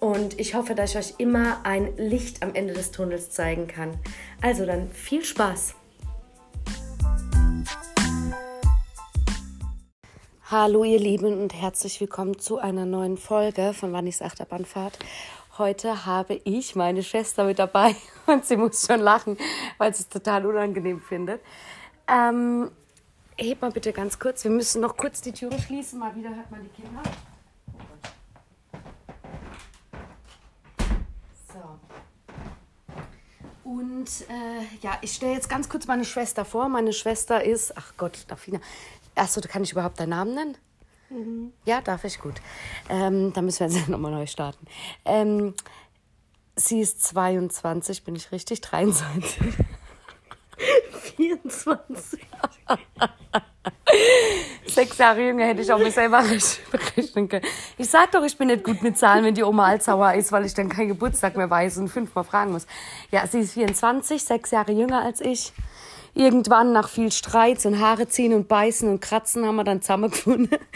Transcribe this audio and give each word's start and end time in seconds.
Und 0.00 0.38
ich 0.38 0.54
hoffe, 0.54 0.76
dass 0.76 0.90
ich 0.90 0.96
euch 0.96 1.14
immer 1.18 1.64
ein 1.64 1.96
Licht 1.96 2.42
am 2.42 2.54
Ende 2.54 2.72
des 2.72 2.92
Tunnels 2.92 3.30
zeigen 3.30 3.66
kann. 3.66 3.98
Also 4.40 4.64
dann 4.64 4.90
viel 4.92 5.24
Spaß! 5.24 5.74
Hallo 10.50 10.84
ihr 10.84 11.00
Lieben 11.00 11.42
und 11.42 11.52
herzlich 11.52 12.00
willkommen 12.00 12.38
zu 12.38 12.58
einer 12.58 12.86
neuen 12.86 13.18
Folge 13.18 13.74
von 13.74 13.92
Wannys 13.92 14.22
Achterbahnfahrt. 14.22 14.98
Heute 15.58 16.06
habe 16.06 16.40
ich 16.44 16.76
meine 16.76 17.02
Schwester 17.02 17.44
mit 17.44 17.58
dabei 17.58 17.94
und 18.26 18.46
sie 18.46 18.56
muss 18.56 18.86
schon 18.86 19.00
lachen, 19.00 19.36
weil 19.78 19.92
sie 19.94 20.04
es 20.04 20.08
total 20.08 20.46
unangenehm 20.46 21.00
findet. 21.00 21.42
Ähm, 22.06 22.70
heb 23.36 23.60
mal 23.60 23.72
bitte 23.72 23.92
ganz 23.92 24.18
kurz, 24.18 24.44
wir 24.44 24.52
müssen 24.52 24.80
noch 24.80 24.96
kurz 24.96 25.20
die 25.20 25.32
Türe 25.32 25.58
schließen, 25.58 25.98
mal 25.98 26.14
wieder 26.14 26.34
hört 26.34 26.50
man 26.50 26.62
die 26.62 26.82
Kinder. 26.82 27.02
Und 33.68 34.08
äh, 34.30 34.64
ja, 34.80 34.96
ich 35.02 35.12
stelle 35.12 35.34
jetzt 35.34 35.50
ganz 35.50 35.68
kurz 35.68 35.86
meine 35.86 36.06
Schwester 36.06 36.46
vor. 36.46 36.70
Meine 36.70 36.94
Schwester 36.94 37.44
ist, 37.44 37.76
ach 37.76 37.92
Gott, 37.98 38.24
Dafina. 38.26 38.60
Achso, 39.14 39.42
kann 39.42 39.62
ich 39.62 39.72
überhaupt 39.72 40.00
deinen 40.00 40.08
Namen 40.08 40.34
nennen? 40.34 40.56
Mhm. 41.10 41.52
Ja, 41.66 41.82
darf 41.82 42.04
ich, 42.04 42.18
gut. 42.18 42.36
Ähm, 42.88 43.34
dann 43.34 43.44
müssen 43.44 43.60
wir 43.60 43.66
jetzt 43.76 43.90
nochmal 43.90 44.12
neu 44.12 44.26
starten. 44.26 44.66
Ähm, 45.04 45.52
sie 46.56 46.80
ist 46.80 47.02
22, 47.02 48.04
bin 48.04 48.16
ich 48.16 48.32
richtig? 48.32 48.62
23. 48.62 49.38
24. 51.16 52.20
Sechs 54.68 54.98
Jahre 54.98 55.20
jünger 55.26 55.46
hätte 55.46 55.62
ich 55.62 55.72
auch 55.72 55.78
mir 55.78 55.90
selber 55.90 56.22
berechnen 56.70 57.28
können. 57.28 57.44
Ich 57.76 57.88
sag 57.88 58.12
doch, 58.12 58.22
ich 58.24 58.36
bin 58.36 58.48
nicht 58.48 58.64
gut 58.64 58.82
mit 58.82 58.98
Zahlen, 58.98 59.24
wenn 59.24 59.34
die 59.34 59.42
Oma 59.42 59.66
Alzheimer 59.66 60.14
ist, 60.14 60.30
weil 60.30 60.44
ich 60.44 60.54
dann 60.54 60.68
keinen 60.68 60.88
Geburtstag 60.88 61.36
mehr 61.36 61.48
weiß 61.48 61.78
und 61.78 61.88
fünfmal 61.88 62.24
fragen 62.24 62.52
muss. 62.52 62.66
Ja, 63.10 63.26
sie 63.26 63.40
ist 63.40 63.54
24, 63.54 64.22
sechs 64.22 64.50
Jahre 64.50 64.72
jünger 64.72 65.02
als 65.02 65.20
ich. 65.20 65.52
Irgendwann 66.14 66.72
nach 66.72 66.88
viel 66.88 67.12
Streit 67.12 67.64
und 67.64 67.80
Haare 67.80 68.08
ziehen 68.08 68.34
und 68.34 68.48
beißen 68.48 68.88
und 68.88 69.00
kratzen 69.00 69.46
haben 69.46 69.56
wir 69.56 69.64
dann 69.64 69.82
zusammengefunden. 69.82 70.58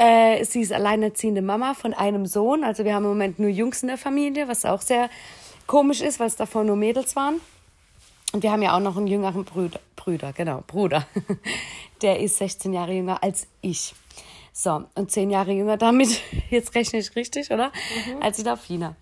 Äh, 0.00 0.44
sie 0.44 0.60
ist 0.60 0.72
alleinerziehende 0.72 1.42
Mama 1.42 1.74
von 1.74 1.92
einem 1.92 2.24
Sohn. 2.24 2.62
Also 2.62 2.84
wir 2.84 2.94
haben 2.94 3.02
im 3.02 3.08
Moment 3.08 3.40
nur 3.40 3.50
Jungs 3.50 3.82
in 3.82 3.88
der 3.88 3.98
Familie, 3.98 4.46
was 4.46 4.64
auch 4.64 4.80
sehr 4.80 5.10
komisch 5.66 6.02
ist, 6.02 6.20
weil 6.20 6.28
es 6.28 6.36
davor 6.36 6.62
nur 6.62 6.76
Mädels 6.76 7.16
waren. 7.16 7.40
Und 8.32 8.42
wir 8.42 8.52
haben 8.52 8.62
ja 8.62 8.76
auch 8.76 8.80
noch 8.80 8.96
einen 8.96 9.06
jüngeren 9.06 9.44
Brüder, 9.44 9.80
Brüder, 9.96 10.32
genau, 10.32 10.62
Bruder. 10.66 11.06
Der 12.02 12.20
ist 12.20 12.38
16 12.38 12.72
Jahre 12.72 12.92
jünger 12.92 13.22
als 13.22 13.46
ich. 13.62 13.94
So, 14.60 14.82
und 14.96 15.08
10 15.12 15.30
Jahre 15.30 15.52
jünger 15.52 15.76
damit, 15.76 16.20
jetzt 16.50 16.74
rechne 16.74 16.98
ich 16.98 17.14
richtig, 17.14 17.52
oder? 17.52 17.68
Mhm. 17.68 18.20
Als 18.20 18.38
die 18.38 18.42
Dafina. 18.42 18.96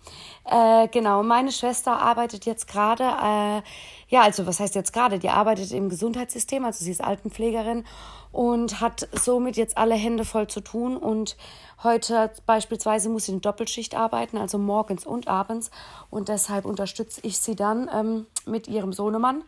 Äh, 0.45 0.87
genau, 0.89 1.23
meine 1.23 1.51
Schwester 1.51 1.99
arbeitet 1.99 2.45
jetzt 2.45 2.69
gerade, 2.69 3.05
äh, 3.05 3.63
ja, 4.11 4.21
also 4.21 4.47
was 4.47 4.61
heißt 4.61 4.75
jetzt 4.75 4.93
gerade? 4.93 5.19
Die 5.19 5.31
arbeitet 5.31 5.73
im 5.73 5.89
Gesundheitssystem, 5.89 6.63
also 6.63 6.85
sie 6.85 6.91
ist 6.91 7.03
Altenpflegerin 7.03 7.87
und 8.33 8.83
hat 8.83 9.09
somit 9.15 9.57
jetzt 9.57 9.79
alle 9.79 9.95
Hände 9.95 10.27
voll 10.27 10.47
zu 10.47 10.61
tun. 10.61 10.95
Und 10.95 11.39
heute 11.83 12.31
beispielsweise 12.45 13.09
muss 13.09 13.25
sie 13.25 13.33
eine 13.33 13.41
Doppelschicht 13.41 13.95
arbeiten, 13.95 14.37
also 14.37 14.59
morgens 14.59 15.07
und 15.07 15.27
abends. 15.27 15.71
Und 16.11 16.29
deshalb 16.29 16.67
unterstütze 16.67 17.23
ich 17.23 17.39
sie 17.39 17.57
dann 17.57 17.89
ähm, 17.95 18.27
mit 18.45 18.69
ihrem 18.69 18.93
Sohnemann. 18.93 19.43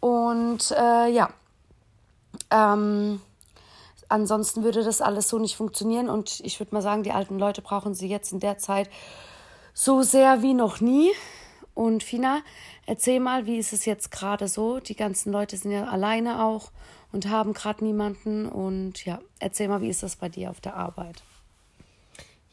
Und 0.00 0.72
äh, 0.72 1.08
ja, 1.08 1.30
ähm, 2.50 3.20
ansonsten 4.08 4.62
würde 4.62 4.82
das 4.82 5.00
alles 5.00 5.28
so 5.28 5.38
nicht 5.38 5.56
funktionieren. 5.56 6.08
Und 6.08 6.40
ich 6.40 6.60
würde 6.60 6.74
mal 6.74 6.82
sagen, 6.82 7.02
die 7.02 7.12
alten 7.12 7.38
Leute 7.38 7.62
brauchen 7.62 7.94
sie 7.94 8.08
jetzt 8.08 8.32
in 8.32 8.40
der 8.40 8.58
Zeit 8.58 8.90
so 9.74 10.02
sehr 10.02 10.42
wie 10.42 10.54
noch 10.54 10.80
nie. 10.80 11.10
Und 11.74 12.02
Fina, 12.02 12.40
erzähl 12.86 13.20
mal, 13.20 13.46
wie 13.46 13.58
ist 13.58 13.72
es 13.72 13.84
jetzt 13.84 14.10
gerade 14.10 14.48
so? 14.48 14.80
Die 14.80 14.96
ganzen 14.96 15.30
Leute 15.30 15.56
sind 15.56 15.72
ja 15.72 15.84
alleine 15.84 16.42
auch 16.42 16.70
und 17.12 17.28
haben 17.28 17.52
gerade 17.52 17.84
niemanden. 17.84 18.48
Und 18.48 19.04
ja, 19.04 19.20
erzähl 19.40 19.68
mal, 19.68 19.82
wie 19.82 19.90
ist 19.90 20.02
das 20.02 20.16
bei 20.16 20.28
dir 20.28 20.50
auf 20.50 20.60
der 20.60 20.76
Arbeit? 20.76 21.22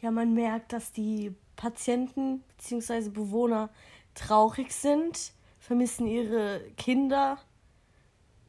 Ja, 0.01 0.11
man 0.11 0.33
merkt, 0.33 0.73
dass 0.73 0.91
die 0.91 1.33
Patienten 1.55 2.43
bzw. 2.57 3.09
Bewohner 3.09 3.69
traurig 4.15 4.73
sind, 4.73 5.31
vermissen 5.59 6.07
ihre 6.07 6.59
Kinder 6.77 7.37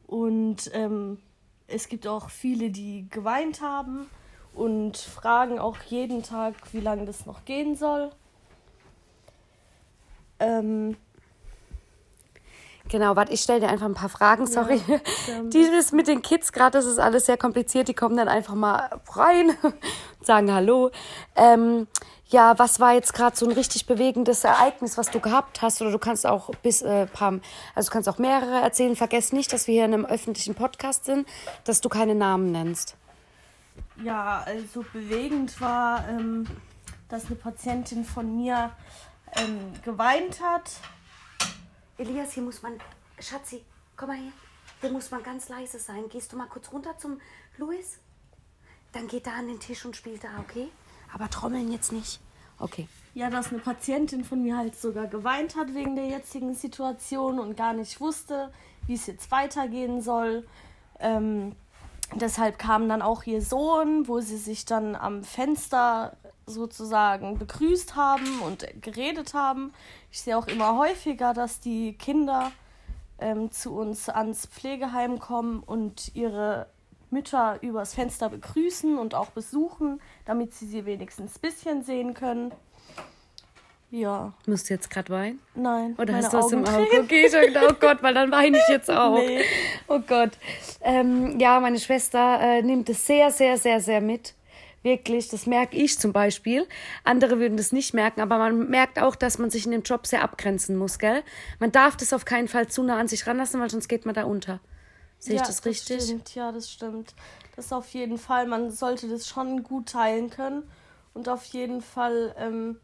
und 0.07 0.69
ähm, 0.73 1.19
es 1.67 1.89
gibt 1.89 2.07
auch 2.07 2.29
viele, 2.29 2.69
die 2.69 3.07
geweint 3.09 3.61
haben 3.61 4.09
und 4.53 4.97
fragen 4.97 5.59
auch 5.59 5.77
jeden 5.83 6.23
Tag, 6.23 6.55
wie 6.73 6.79
lange 6.79 7.05
das 7.05 7.25
noch 7.25 7.45
gehen 7.45 7.75
soll. 7.75 8.11
Ähm, 10.39 10.97
Genau, 12.95 13.17
warte, 13.17 13.33
ich 13.33 13.41
stelle 13.41 13.59
dir 13.59 13.67
einfach 13.67 13.87
ein 13.87 13.93
paar 13.93 14.07
Fragen, 14.07 14.47
sorry. 14.47 14.79
Ja, 14.87 14.99
Dieses 15.51 15.91
mit 15.91 16.07
den 16.07 16.21
Kids, 16.21 16.53
gerade 16.53 16.77
das 16.77 16.85
ist 16.85 16.97
alles 16.97 17.25
sehr 17.25 17.35
kompliziert, 17.35 17.89
die 17.89 17.93
kommen 17.93 18.15
dann 18.15 18.29
einfach 18.29 18.55
mal 18.55 18.89
rein 19.09 19.49
und 19.63 19.75
sagen 20.25 20.49
Hallo. 20.49 20.91
Ähm, 21.35 21.87
ja, 22.27 22.57
was 22.57 22.79
war 22.79 22.93
jetzt 22.93 23.13
gerade 23.13 23.35
so 23.35 23.47
ein 23.47 23.51
richtig 23.51 23.85
bewegendes 23.85 24.45
Ereignis, 24.45 24.97
was 24.97 25.11
du 25.11 25.19
gehabt 25.19 25.61
hast? 25.61 25.81
Oder 25.81 25.91
du 25.91 25.99
kannst 25.99 26.25
auch 26.25 26.51
bis 26.63 26.83
äh, 26.83 27.05
paar, 27.07 27.41
also 27.75 27.89
du 27.89 27.93
kannst 27.93 28.07
auch 28.07 28.17
mehrere 28.17 28.61
erzählen. 28.61 28.95
Vergiss 28.95 29.33
nicht, 29.33 29.51
dass 29.51 29.67
wir 29.67 29.73
hier 29.73 29.83
in 29.83 29.93
einem 29.93 30.05
öffentlichen 30.05 30.55
Podcast 30.55 31.03
sind, 31.03 31.27
dass 31.65 31.81
du 31.81 31.89
keine 31.89 32.15
Namen 32.15 32.53
nennst. 32.53 32.95
Ja, 34.05 34.41
also 34.45 34.85
bewegend 34.93 35.59
war, 35.59 36.07
ähm, 36.07 36.47
dass 37.09 37.25
eine 37.25 37.35
Patientin 37.35 38.05
von 38.05 38.37
mir 38.37 38.71
ähm, 39.35 39.73
geweint 39.83 40.39
hat 40.41 40.71
Elias, 41.97 42.33
hier 42.33 42.43
muss 42.43 42.61
man. 42.61 42.73
Schatzi, 43.19 43.63
komm 43.95 44.09
mal 44.09 44.17
her. 44.17 44.31
Hier 44.81 44.91
muss 44.91 45.11
man 45.11 45.23
ganz 45.23 45.47
leise 45.47 45.79
sein. 45.79 46.09
Gehst 46.09 46.33
du 46.33 46.37
mal 46.37 46.47
kurz 46.47 46.71
runter 46.71 46.97
zum 46.97 47.21
Louis? 47.57 47.99
Dann 48.91 49.07
geht 49.07 49.27
da 49.27 49.31
an 49.31 49.47
den 49.47 49.59
Tisch 49.59 49.85
und 49.85 49.95
spielt 49.95 50.23
da, 50.23 50.39
okay? 50.39 50.67
Aber 51.13 51.29
trommeln 51.29 51.71
jetzt 51.71 51.91
nicht. 51.91 52.19
Okay. 52.59 52.87
Ja, 53.13 53.29
dass 53.29 53.51
eine 53.51 53.59
Patientin 53.59 54.25
von 54.25 54.43
mir 54.43 54.57
halt 54.57 54.75
sogar 54.75 55.07
geweint 55.07 55.55
hat 55.55 55.73
wegen 55.73 55.95
der 55.95 56.07
jetzigen 56.07 56.53
Situation 56.53 57.39
und 57.39 57.55
gar 57.55 57.73
nicht 57.73 58.01
wusste, 58.01 58.51
wie 58.87 58.95
es 58.95 59.07
jetzt 59.07 59.31
weitergehen 59.31 60.01
soll. 60.01 60.45
Ähm, 60.99 61.55
deshalb 62.13 62.59
kam 62.59 62.89
dann 62.89 63.01
auch 63.01 63.23
ihr 63.23 63.41
Sohn, 63.41 64.07
wo 64.07 64.19
sie 64.19 64.37
sich 64.37 64.65
dann 64.65 64.95
am 64.95 65.23
Fenster 65.23 66.17
sozusagen 66.45 67.37
begrüßt 67.39 67.95
haben 67.95 68.41
und 68.41 68.65
geredet 68.81 69.33
haben. 69.33 69.73
Ich 70.15 70.21
sehe 70.21 70.37
auch 70.37 70.47
immer 70.47 70.77
häufiger, 70.77 71.33
dass 71.33 71.59
die 71.59 71.91
Kinder 71.91 72.53
ähm, 73.19 73.51
zu 73.51 73.75
uns 73.75 74.07
ans 74.07 74.45
Pflegeheim 74.45 75.19
kommen 75.19 75.61
und 75.61 76.15
ihre 76.15 76.67
Mütter 77.09 77.57
übers 77.61 77.95
Fenster 77.95 78.29
begrüßen 78.29 78.97
und 78.97 79.13
auch 79.13 79.31
besuchen, 79.31 79.99
damit 80.23 80.53
sie 80.53 80.67
sie 80.67 80.85
wenigstens 80.85 81.35
ein 81.35 81.41
bisschen 81.41 81.83
sehen 81.83 82.13
können. 82.13 82.53
Ja. 83.91 84.31
Musst 84.47 84.69
du 84.69 84.75
jetzt 84.75 84.89
gerade 84.89 85.09
weinen? 85.09 85.41
Nein. 85.53 85.95
Oder 85.97 86.15
hast 86.15 86.31
du 86.31 86.37
was 86.37 86.51
im 86.53 86.65
Auge? 86.65 87.01
Okay, 87.01 87.29
dachte, 87.29 87.67
oh 87.69 87.75
Gott, 87.77 88.01
weil 88.01 88.13
dann 88.13 88.31
weine 88.31 88.57
ich 88.57 88.67
jetzt 88.69 88.89
auch. 88.89 89.17
Nee. 89.17 89.41
Oh 89.89 89.99
Gott. 89.99 90.31
Ähm, 90.79 91.37
ja, 91.41 91.59
meine 91.59 91.77
Schwester 91.77 92.39
äh, 92.39 92.61
nimmt 92.61 92.87
es 92.87 93.05
sehr, 93.05 93.31
sehr, 93.31 93.57
sehr, 93.57 93.81
sehr 93.81 93.99
mit. 93.99 94.33
Wirklich, 94.85 95.29
das 95.29 95.47
merke 95.47 95.75
ich 95.75 95.97
zum 95.97 96.13
Beispiel. 96.13 96.67
Andere 97.03 97.39
würden 97.39 97.57
das 97.57 97.71
nicht 97.71 97.95
merken, 97.95 98.21
aber 98.21 98.37
man 98.37 98.69
merkt 98.69 98.99
auch, 98.99 99.15
dass 99.15 99.39
man 99.39 99.49
sich 99.49 99.65
in 99.65 99.71
dem 99.71 99.81
Job 99.81 100.05
sehr 100.05 100.21
abgrenzen 100.21 100.75
muss, 100.75 100.99
gell? 100.99 101.23
Man 101.57 101.71
darf 101.71 101.97
das 101.97 102.13
auf 102.13 102.23
keinen 102.23 102.47
Fall 102.47 102.67
zu 102.67 102.83
nah 102.83 102.99
an 102.99 103.07
sich 103.07 103.25
ranlassen, 103.25 103.59
weil 103.59 103.71
sonst 103.71 103.87
geht 103.87 104.05
man 104.05 104.13
da 104.13 104.25
unter. 104.25 104.59
Sehe 105.17 105.37
ja, 105.37 105.41
ich 105.41 105.47
das 105.47 105.65
richtig? 105.65 105.97
Das 105.97 106.05
stimmt, 106.05 106.35
ja, 106.35 106.51
das 106.51 106.71
stimmt. 106.71 107.15
Das 107.55 107.73
auf 107.73 107.89
jeden 107.95 108.19
Fall. 108.19 108.45
Man 108.45 108.69
sollte 108.69 109.09
das 109.09 109.27
schon 109.27 109.63
gut 109.63 109.89
teilen 109.89 110.29
können 110.29 110.61
und 111.15 111.29
auf 111.29 111.45
jeden 111.45 111.81
Fall 111.81 112.35
ähm, 112.37 112.79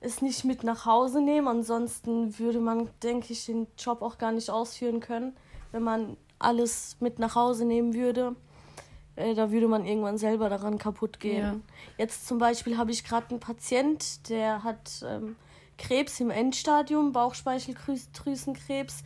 es 0.00 0.20
nicht 0.20 0.44
mit 0.44 0.64
nach 0.64 0.84
Hause 0.84 1.22
nehmen. 1.22 1.48
Ansonsten 1.48 2.38
würde 2.38 2.60
man, 2.60 2.90
denke 3.02 3.32
ich, 3.32 3.46
den 3.46 3.68
Job 3.78 4.02
auch 4.02 4.18
gar 4.18 4.32
nicht 4.32 4.50
ausführen 4.50 5.00
können, 5.00 5.34
wenn 5.72 5.82
man 5.82 6.18
alles 6.38 6.98
mit 7.00 7.18
nach 7.18 7.36
Hause 7.36 7.64
nehmen 7.64 7.94
würde. 7.94 8.36
Äh, 9.16 9.34
da 9.34 9.50
würde 9.50 9.66
man 9.66 9.84
irgendwann 9.84 10.18
selber 10.18 10.48
daran 10.48 10.78
kaputt 10.78 11.18
gehen. 11.20 11.42
Ja. 11.42 11.56
Jetzt 11.98 12.28
zum 12.28 12.38
Beispiel 12.38 12.76
habe 12.76 12.90
ich 12.90 13.04
gerade 13.04 13.30
einen 13.30 13.40
Patient, 13.40 14.28
der 14.28 14.62
hat 14.62 15.04
ähm, 15.08 15.36
Krebs 15.78 16.20
im 16.20 16.30
Endstadium, 16.30 17.12
Bauchspeicheldrüsenkrebs. 17.12 19.02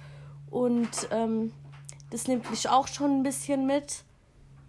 Und 0.51 0.91
ähm, 1.11 1.53
das 2.11 2.27
nimmt 2.27 2.51
mich 2.51 2.69
auch 2.69 2.89
schon 2.89 3.21
ein 3.21 3.23
bisschen 3.23 3.67
mit, 3.67 4.05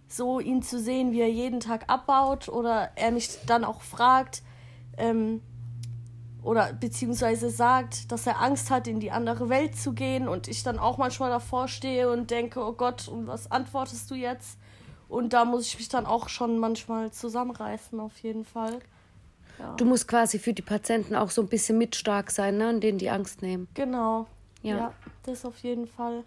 so 0.08 0.40
ihn 0.40 0.62
zu 0.62 0.80
sehen, 0.80 1.12
wie 1.12 1.22
er 1.22 1.32
jeden 1.32 1.60
Tag 1.60 1.86
abbaut 1.88 2.50
oder 2.50 2.92
er 2.96 3.12
mich 3.12 3.30
dann 3.46 3.64
auch 3.64 3.82
fragt 3.82 4.44
ähm, 4.98 5.42
oder 6.44 6.74
beziehungsweise 6.74 7.50
sagt, 7.50 8.12
dass 8.12 8.28
er 8.28 8.42
Angst 8.42 8.72
hat, 8.72 8.88
in 8.88 9.00
die 9.00 9.12
andere 9.12 9.50
Welt 9.50 9.76
zu 9.76 9.94
gehen 9.94 10.28
und 10.28 10.48
ich 10.48 10.64
dann 10.64 10.80
auch 10.80 10.98
manchmal 10.98 11.30
davor 11.30 11.68
stehe 11.68 12.12
und 12.12 12.32
denke, 12.32 12.60
oh 12.60 12.74
Gott, 12.74 13.08
und 13.08 13.28
was 13.28 13.52
antwortest 13.52 14.10
du 14.12 14.16
jetzt? 14.16 14.58
Und 15.12 15.34
da 15.34 15.44
muss 15.44 15.68
ich 15.68 15.78
mich 15.78 15.90
dann 15.90 16.06
auch 16.06 16.30
schon 16.30 16.58
manchmal 16.58 17.12
zusammenreißen, 17.12 18.00
auf 18.00 18.18
jeden 18.20 18.46
Fall. 18.46 18.80
Ja. 19.60 19.76
Du 19.76 19.84
musst 19.84 20.08
quasi 20.08 20.40
für 20.40 20.54
die 20.54 20.62
Patienten 20.62 21.16
auch 21.16 21.32
so 21.32 21.42
ein 21.42 21.50
bisschen 21.50 21.78
mitstark 21.78 22.32
sein, 22.32 22.58
ne? 22.58 22.70
und 22.70 22.80
denen 22.82 22.98
die 22.98 23.10
Angst 23.10 23.42
nehmen. 23.42 23.68
Genau. 23.74 24.26
Ja, 24.64 24.78
ja 24.78 24.94
das 25.24 25.44
auf 25.44 25.58
jeden 25.58 25.86
Fall. 25.86 26.24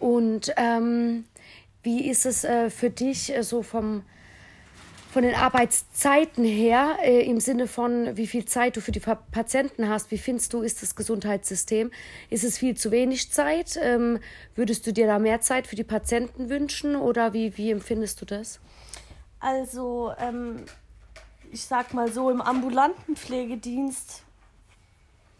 Und 0.00 0.52
ähm, 0.56 1.24
wie 1.84 2.10
ist 2.10 2.26
es 2.26 2.42
äh, 2.42 2.68
für 2.68 2.90
dich 2.90 3.32
äh, 3.32 3.44
so 3.44 3.62
vom 3.62 4.02
von 5.16 5.22
den 5.22 5.34
Arbeitszeiten 5.34 6.44
her, 6.44 6.98
äh, 7.02 7.22
im 7.22 7.40
Sinne 7.40 7.68
von, 7.68 8.18
wie 8.18 8.26
viel 8.26 8.44
Zeit 8.44 8.76
du 8.76 8.82
für 8.82 8.92
die 8.92 9.00
Patienten 9.00 9.88
hast, 9.88 10.10
wie 10.10 10.18
findest 10.18 10.52
du, 10.52 10.60
ist 10.60 10.82
das 10.82 10.94
Gesundheitssystem? 10.94 11.90
Ist 12.28 12.44
es 12.44 12.58
viel 12.58 12.76
zu 12.76 12.90
wenig 12.90 13.32
Zeit? 13.32 13.78
Ähm, 13.80 14.18
würdest 14.56 14.86
du 14.86 14.92
dir 14.92 15.06
da 15.06 15.18
mehr 15.18 15.40
Zeit 15.40 15.68
für 15.68 15.74
die 15.74 15.84
Patienten 15.84 16.50
wünschen 16.50 16.96
oder 16.96 17.32
wie, 17.32 17.56
wie 17.56 17.70
empfindest 17.70 18.20
du 18.20 18.26
das? 18.26 18.60
Also, 19.40 20.12
ähm, 20.18 20.66
ich 21.50 21.64
sag 21.64 21.94
mal 21.94 22.12
so, 22.12 22.28
im 22.28 22.42
ambulanten 22.42 23.16
Pflegedienst, 23.16 24.22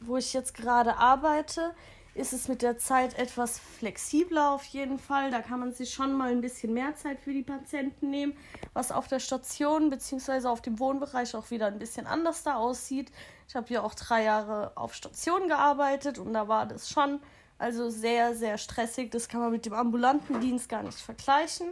wo 0.01 0.17
ich 0.17 0.33
jetzt 0.33 0.55
gerade 0.55 0.97
arbeite, 0.97 1.75
ist 2.17 2.33
es 2.33 2.49
mit 2.49 2.63
der 2.63 2.79
Zeit 2.79 3.19
etwas 3.19 3.59
flexibler 3.59 4.51
auf 4.53 4.65
jeden 4.65 4.99
Fall. 4.99 5.31
Da 5.31 5.43
kann 5.43 5.61
man 5.61 5.73
sich 5.73 5.93
schon 5.93 6.13
mal 6.13 6.31
ein 6.31 6.41
bisschen 6.41 6.73
mehr 6.73 6.97
Zeit 6.97 7.21
für 7.21 7.33
die 7.33 7.43
Patienten 7.43 8.11
nehmen, 8.11 8.37
was 8.73 8.91
auf 8.91 9.07
der 9.07 9.21
Station 9.21 9.91
bzw. 9.91 10.49
auf 10.49 10.63
dem 10.63 10.79
Wohnbereich 10.79 11.35
auch 11.35 11.51
wieder 11.51 11.67
ein 11.67 11.79
bisschen 11.79 12.07
anders 12.07 12.43
da 12.43 12.57
aussieht. 12.57 13.13
Ich 13.49 13.55
habe 13.55 13.73
ja 13.73 13.83
auch 13.83 13.95
drei 13.95 14.25
Jahre 14.25 14.73
auf 14.77 14.95
Station 14.95 15.49
gearbeitet 15.49 16.19
und 16.19 16.33
da 16.33 16.49
war 16.49 16.67
das 16.67 16.91
schon 16.91 17.21
also 17.59 17.91
sehr, 17.91 18.35
sehr 18.35 18.59
stressig. 18.59 19.11
Das 19.11 19.29
kann 19.29 19.41
man 19.41 19.51
mit 19.51 19.67
dem 19.67 19.75
ambulanten 19.75 20.41
Dienst 20.41 20.69
gar 20.69 20.83
nicht 20.83 20.99
vergleichen. 20.99 21.69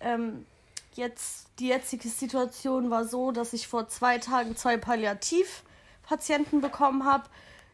Ähm, 0.00 0.46
jetzt, 0.94 1.48
die 1.58 1.68
jetzige 1.68 2.08
Situation 2.08 2.90
war 2.90 3.04
so, 3.04 3.32
dass 3.32 3.52
ich 3.52 3.68
vor 3.68 3.88
zwei 3.88 4.18
Tagen 4.18 4.56
zwei 4.56 4.76
Palliativpatienten 4.76 6.60
bekommen 6.60 7.04
habe 7.04 7.24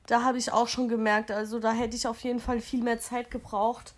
da 0.07 0.23
habe 0.23 0.39
ich 0.39 0.53
auch 0.53 0.69
schon 0.69 0.89
gemerkt, 0.89 1.31
also 1.31 1.59
da 1.59 1.73
hätte 1.73 1.97
ich 1.97 2.07
auf 2.07 2.21
jeden 2.21 2.41
Fall 2.41 2.61
viel 2.61 2.83
mehr 2.83 3.01
Zeit 3.01 3.31
gebraucht. 3.31 3.95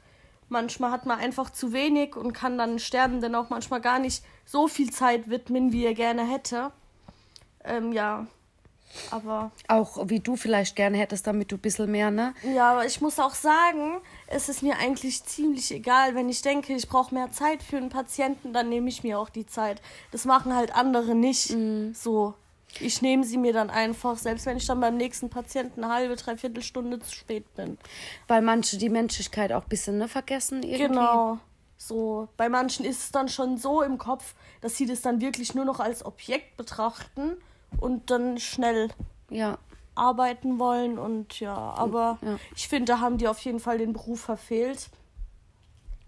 Manchmal 0.48 0.90
hat 0.90 1.06
man 1.06 1.18
einfach 1.18 1.50
zu 1.50 1.72
wenig 1.72 2.16
und 2.16 2.32
kann 2.32 2.58
dann 2.58 2.78
Sterbenden 2.78 3.34
auch 3.34 3.50
manchmal 3.50 3.80
gar 3.80 3.98
nicht 3.98 4.22
so 4.44 4.68
viel 4.68 4.90
Zeit 4.90 5.30
widmen, 5.30 5.72
wie 5.72 5.86
er 5.86 5.94
gerne 5.94 6.30
hätte. 6.30 6.70
Ähm, 7.64 7.92
ja, 7.92 8.26
aber. 9.10 9.50
Auch 9.68 10.08
wie 10.08 10.20
du 10.20 10.36
vielleicht 10.36 10.76
gerne 10.76 10.98
hättest, 10.98 11.26
damit 11.26 11.50
du 11.50 11.56
ein 11.56 11.60
bisschen 11.60 11.90
mehr, 11.90 12.10
ne? 12.10 12.34
Ja, 12.42 12.72
aber 12.72 12.86
ich 12.86 13.00
muss 13.00 13.18
auch 13.18 13.34
sagen, 13.34 14.00
es 14.26 14.48
ist 14.48 14.62
mir 14.62 14.76
eigentlich 14.78 15.24
ziemlich 15.24 15.72
egal. 15.72 16.14
Wenn 16.14 16.28
ich 16.28 16.42
denke, 16.42 16.74
ich 16.74 16.88
brauche 16.88 17.14
mehr 17.14 17.32
Zeit 17.32 17.62
für 17.62 17.76
einen 17.76 17.88
Patienten, 17.88 18.52
dann 18.52 18.68
nehme 18.68 18.88
ich 18.88 19.02
mir 19.02 19.18
auch 19.18 19.30
die 19.30 19.46
Zeit. 19.46 19.80
Das 20.12 20.24
machen 20.24 20.54
halt 20.54 20.74
andere 20.74 21.14
nicht 21.14 21.50
mm. 21.50 21.92
so. 21.94 22.34
Ich 22.80 23.02
nehme 23.02 23.24
sie 23.24 23.38
mir 23.38 23.52
dann 23.52 23.70
einfach, 23.70 24.16
selbst 24.18 24.46
wenn 24.46 24.56
ich 24.56 24.66
dann 24.66 24.80
beim 24.80 24.96
nächsten 24.96 25.30
Patienten 25.30 25.84
eine 25.84 25.92
halbe, 25.92 26.16
dreiviertel 26.16 26.62
Stunde 26.62 27.00
zu 27.00 27.14
spät 27.14 27.52
bin. 27.54 27.78
Weil 28.28 28.42
manche 28.42 28.78
die 28.78 28.88
Menschlichkeit 28.88 29.52
auch 29.52 29.62
ein 29.62 29.68
bisschen 29.68 29.98
ne, 29.98 30.08
vergessen 30.08 30.62
irgendwie. 30.62 30.88
Genau. 30.88 31.38
So, 31.76 32.28
bei 32.36 32.48
manchen 32.48 32.84
ist 32.84 33.02
es 33.02 33.12
dann 33.12 33.28
schon 33.28 33.58
so 33.58 33.82
im 33.82 33.98
Kopf, 33.98 34.34
dass 34.60 34.76
sie 34.76 34.86
das 34.86 35.02
dann 35.02 35.20
wirklich 35.20 35.54
nur 35.54 35.64
noch 35.64 35.80
als 35.80 36.04
Objekt 36.04 36.56
betrachten 36.56 37.36
und 37.78 38.10
dann 38.10 38.38
schnell 38.38 38.88
ja. 39.28 39.58
arbeiten 39.94 40.58
wollen. 40.58 40.98
Und 40.98 41.40
ja, 41.40 41.54
aber 41.54 42.18
ja. 42.22 42.36
ich 42.56 42.68
finde, 42.68 42.92
da 42.92 43.00
haben 43.00 43.18
die 43.18 43.28
auf 43.28 43.40
jeden 43.40 43.60
Fall 43.60 43.78
den 43.78 43.92
Beruf 43.92 44.20
verfehlt. 44.20 44.88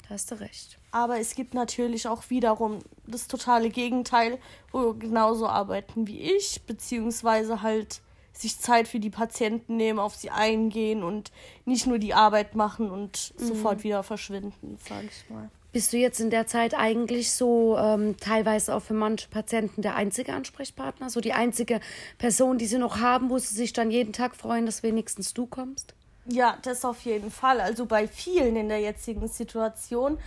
Da 0.09 0.15
hast 0.15 0.31
du 0.31 0.41
recht. 0.41 0.79
Aber 0.93 1.19
es 1.19 1.35
gibt 1.35 1.55
natürlich 1.55 2.07
auch 2.07 2.31
wiederum 2.31 2.79
das 3.07 3.27
totale 3.27 3.71
Gegenteil, 3.71 4.39
wo 4.71 4.95
genauso 4.95 5.49
arbeiten 5.49 6.07
wie 6.07 6.21
ich, 6.21 6.63
beziehungsweise 6.67 7.63
halt 7.63 8.01
sich 8.33 8.59
Zeit 8.59 8.87
für 8.87 9.01
die 9.01 9.11
Patienten 9.11 9.77
nehmen, 9.77 9.99
auf 9.99 10.15
sie 10.15 10.31
eingehen 10.31 11.03
und 11.03 11.33
nicht 11.65 11.87
nur 11.87 11.99
die 11.99 12.15
Arbeit 12.15 12.55
machen 12.55 12.91
und 12.91 13.35
mhm. 13.39 13.45
sofort 13.45 13.83
wieder 13.83 14.03
verschwinden, 14.03 14.79
sage 14.87 15.09
ich 15.11 15.31
mal. 15.31 15.51
Bist 15.73 15.93
du 15.93 15.99
jetzt 15.99 16.21
in 16.21 16.31
der 16.31 16.47
Zeit 16.47 16.75
eigentlich 16.75 17.33
so 17.33 17.77
ähm, 17.77 18.17
teilweise 18.19 18.75
auch 18.75 18.81
für 18.81 18.95
manche 18.95 19.29
Patienten 19.29 19.83
der 19.83 19.95
einzige 19.95 20.33
Ansprechpartner, 20.33 21.11
so 21.11 21.21
die 21.21 21.33
einzige 21.33 21.81
Person, 22.19 22.57
die 22.57 22.67
sie 22.67 22.79
noch 22.79 23.01
haben, 23.01 23.29
wo 23.29 23.39
sie 23.39 23.55
sich 23.55 23.73
dann 23.73 23.91
jeden 23.91 24.13
Tag 24.13 24.37
freuen, 24.37 24.65
dass 24.65 24.83
wenigstens 24.83 25.35
du 25.35 25.47
kommst? 25.47 25.95
Ja, 26.29 26.57
das 26.63 26.85
auf 26.85 27.03
jeden 27.03 27.31
Fall. 27.31 27.61
Also 27.61 27.87
bei 27.87 28.09
vielen 28.09 28.57
in 28.57 28.69
der 28.69 28.81
jetzigen 28.81 29.29
Situation. 29.29 30.19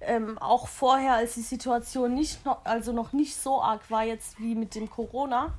Ähm, 0.00 0.36
auch 0.38 0.68
vorher, 0.68 1.14
als 1.14 1.34
die 1.34 1.40
Situation 1.40 2.14
nicht 2.14 2.44
noch, 2.44 2.64
also 2.64 2.92
noch 2.92 3.12
nicht 3.14 3.36
so 3.36 3.62
arg 3.62 3.90
war 3.90 4.04
jetzt 4.04 4.38
wie 4.38 4.54
mit 4.54 4.74
dem 4.74 4.90
Corona. 4.90 5.54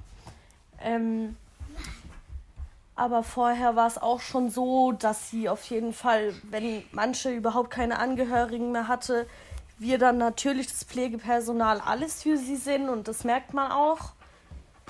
Ähm, 0.80 1.36
aber 2.96 3.24
vorher 3.24 3.76
war 3.76 3.88
es 3.88 3.98
auch 3.98 4.20
schon 4.20 4.50
so, 4.50 4.92
dass 4.92 5.30
sie 5.30 5.50
auf 5.50 5.64
jeden 5.66 5.94
Fall, 5.94 6.34
wenn 6.44 6.84
manche 6.92 7.32
überhaupt 7.32 7.72
keine 7.72 8.00
Angehörigen 8.00 8.72
mehr 8.72 8.88
hatte, 8.88 9.28
wir 9.80 9.98
dann 9.98 10.18
natürlich 10.18 10.68
das 10.68 10.84
Pflegepersonal 10.84 11.80
alles 11.80 12.24
für 12.24 12.38
sie 12.38 12.56
sind 12.56 12.90
und 12.90 13.08
das 13.08 13.24
merkt 13.24 13.54
man 13.54 13.72
auch. 13.72 14.14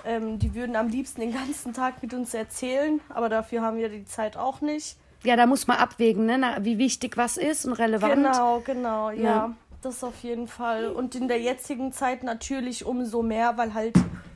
Ähm, 0.06 0.40
die 0.40 0.54
würden 0.54 0.76
am 0.76 0.88
liebsten 0.88 1.22
den 1.22 1.34
ganzen 1.34 1.74
Tag 1.74 2.02
mit 2.02 2.14
uns 2.14 2.34
erzählen, 2.34 3.02
aber 3.10 3.30
dafür 3.30 3.62
haben 3.62 3.78
wir 3.78 3.90
die 3.90 4.06
Zeit 4.06 4.38
auch 4.38 4.62
nicht. 4.62 4.98
Ja, 5.24 5.36
da 5.36 5.46
muss 5.46 5.68
man 5.68 5.78
abwägen, 5.78 6.26
ne? 6.26 6.58
wie 6.62 6.78
wichtig 6.78 7.18
was 7.18 7.38
ist 7.38 7.66
und 7.66 7.74
relevant. 7.74 8.16
Genau, 8.16 8.60
genau, 8.60 9.10
ja. 9.10 9.24
ja. 9.24 9.54
Das 9.82 10.04
auf 10.04 10.24
jeden 10.24 10.48
Fall. 10.48 10.88
Und 10.88 11.16
in 11.16 11.28
der 11.28 11.40
jetzigen 11.40 11.92
Zeit 11.92 12.24
natürlich 12.24 12.86
umso 12.86 13.24
mehr, 13.24 13.58
weil 13.58 13.74
halt 13.74 13.96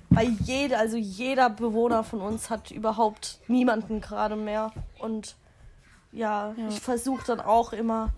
bei 0.09 0.23
jeder, 0.23 0.79
also 0.79 0.97
jeder 0.97 1.49
Bewohner 1.49 2.03
von 2.03 2.21
uns 2.21 2.49
hat 2.49 2.71
überhaupt 2.71 3.39
niemanden 3.47 4.01
gerade 4.01 4.35
mehr. 4.35 4.71
Und 4.99 5.35
ja, 6.11 6.53
ja. 6.57 6.67
ich 6.69 6.79
versuche 6.81 7.25
dann 7.25 7.39
auch 7.39 7.73
immer 7.73 8.09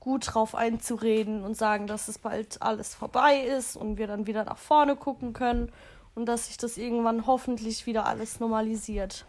gut 0.00 0.32
drauf 0.32 0.54
einzureden 0.54 1.42
und 1.42 1.56
sagen, 1.56 1.86
dass 1.86 2.08
es 2.08 2.18
bald 2.18 2.62
alles 2.62 2.94
vorbei 2.94 3.40
ist 3.40 3.76
und 3.76 3.98
wir 3.98 4.06
dann 4.06 4.26
wieder 4.26 4.44
nach 4.44 4.56
vorne 4.56 4.96
gucken 4.96 5.32
können 5.32 5.72
und 6.18 6.26
dass 6.26 6.48
sich 6.48 6.56
das 6.56 6.76
irgendwann 6.76 7.28
hoffentlich 7.28 7.86
wieder 7.86 8.04
alles 8.04 8.40
normalisiert. 8.40 9.24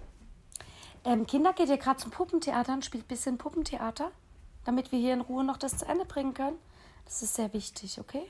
Ähm, 1.06 1.28
Kinder, 1.28 1.54
geht 1.54 1.70
ihr 1.70 1.78
gerade 1.78 2.00
zum 2.00 2.10
Puppentheater 2.10 2.74
und 2.74 2.84
spielt 2.84 3.06
ein 3.06 3.08
bisschen 3.08 3.38
Puppentheater, 3.38 4.12
damit 4.66 4.92
wir 4.92 4.98
hier 4.98 5.14
in 5.14 5.22
Ruhe 5.22 5.44
noch 5.44 5.58
das 5.58 5.78
zu 5.78 5.86
Ende 5.86 6.06
bringen 6.06 6.34
können? 6.34 6.58
Das 7.06 7.22
ist 7.22 7.36
sehr 7.36 7.54
wichtig, 7.54 8.00
okay? 8.00 8.24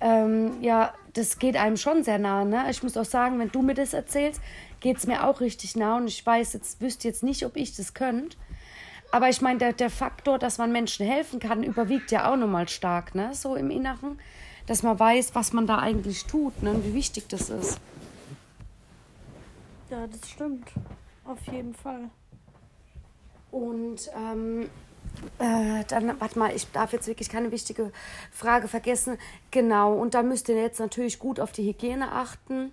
Ähm, 0.00 0.60
ja, 0.60 0.92
das 1.14 1.38
geht 1.38 1.56
einem 1.56 1.76
schon 1.76 2.02
sehr 2.02 2.18
nah. 2.18 2.44
Ne? 2.44 2.68
Ich 2.68 2.82
muss 2.82 2.96
auch 2.96 3.04
sagen, 3.04 3.38
wenn 3.38 3.52
du 3.52 3.62
mir 3.62 3.74
das 3.74 3.94
erzählst, 3.94 4.40
geht 4.80 4.96
es 4.96 5.06
mir 5.06 5.24
auch 5.24 5.40
richtig 5.40 5.76
nah. 5.76 5.98
Und 5.98 6.08
ich 6.08 6.26
weiß 6.26 6.52
jetzt, 6.52 6.80
wüsste 6.80 7.06
jetzt 7.06 7.22
nicht, 7.22 7.46
ob 7.46 7.56
ich 7.56 7.76
das 7.76 7.94
könnte. 7.94 8.36
Aber 9.12 9.28
ich 9.28 9.40
meine, 9.40 9.60
der, 9.60 9.72
der 9.72 9.88
Faktor, 9.88 10.40
dass 10.40 10.58
man 10.58 10.72
Menschen 10.72 11.06
helfen 11.06 11.38
kann, 11.38 11.62
überwiegt 11.62 12.10
ja 12.10 12.30
auch 12.30 12.36
nochmal 12.36 12.68
stark, 12.68 13.14
ne? 13.14 13.34
So 13.34 13.54
im 13.54 13.70
Inneren 13.70 14.18
dass 14.66 14.82
man 14.82 14.98
weiß, 14.98 15.34
was 15.34 15.52
man 15.52 15.66
da 15.66 15.78
eigentlich 15.78 16.24
tut 16.24 16.62
ne? 16.62 16.72
und 16.72 16.84
wie 16.84 16.94
wichtig 16.94 17.28
das 17.28 17.50
ist. 17.50 17.80
Ja, 19.90 20.06
das 20.06 20.28
stimmt. 20.28 20.68
Auf 21.24 21.38
jeden 21.50 21.74
Fall. 21.74 22.10
Und 23.50 24.10
ähm, 24.16 24.68
äh, 25.38 25.84
dann, 25.88 26.20
warte 26.20 26.38
mal, 26.38 26.54
ich 26.54 26.70
darf 26.72 26.92
jetzt 26.92 27.06
wirklich 27.06 27.28
keine 27.28 27.50
wichtige 27.50 27.92
Frage 28.30 28.68
vergessen. 28.68 29.18
Genau, 29.50 29.94
und 29.94 30.14
da 30.14 30.22
müsst 30.22 30.48
ihr 30.48 30.60
jetzt 30.60 30.80
natürlich 30.80 31.18
gut 31.18 31.40
auf 31.40 31.52
die 31.52 31.66
Hygiene 31.66 32.12
achten. 32.12 32.72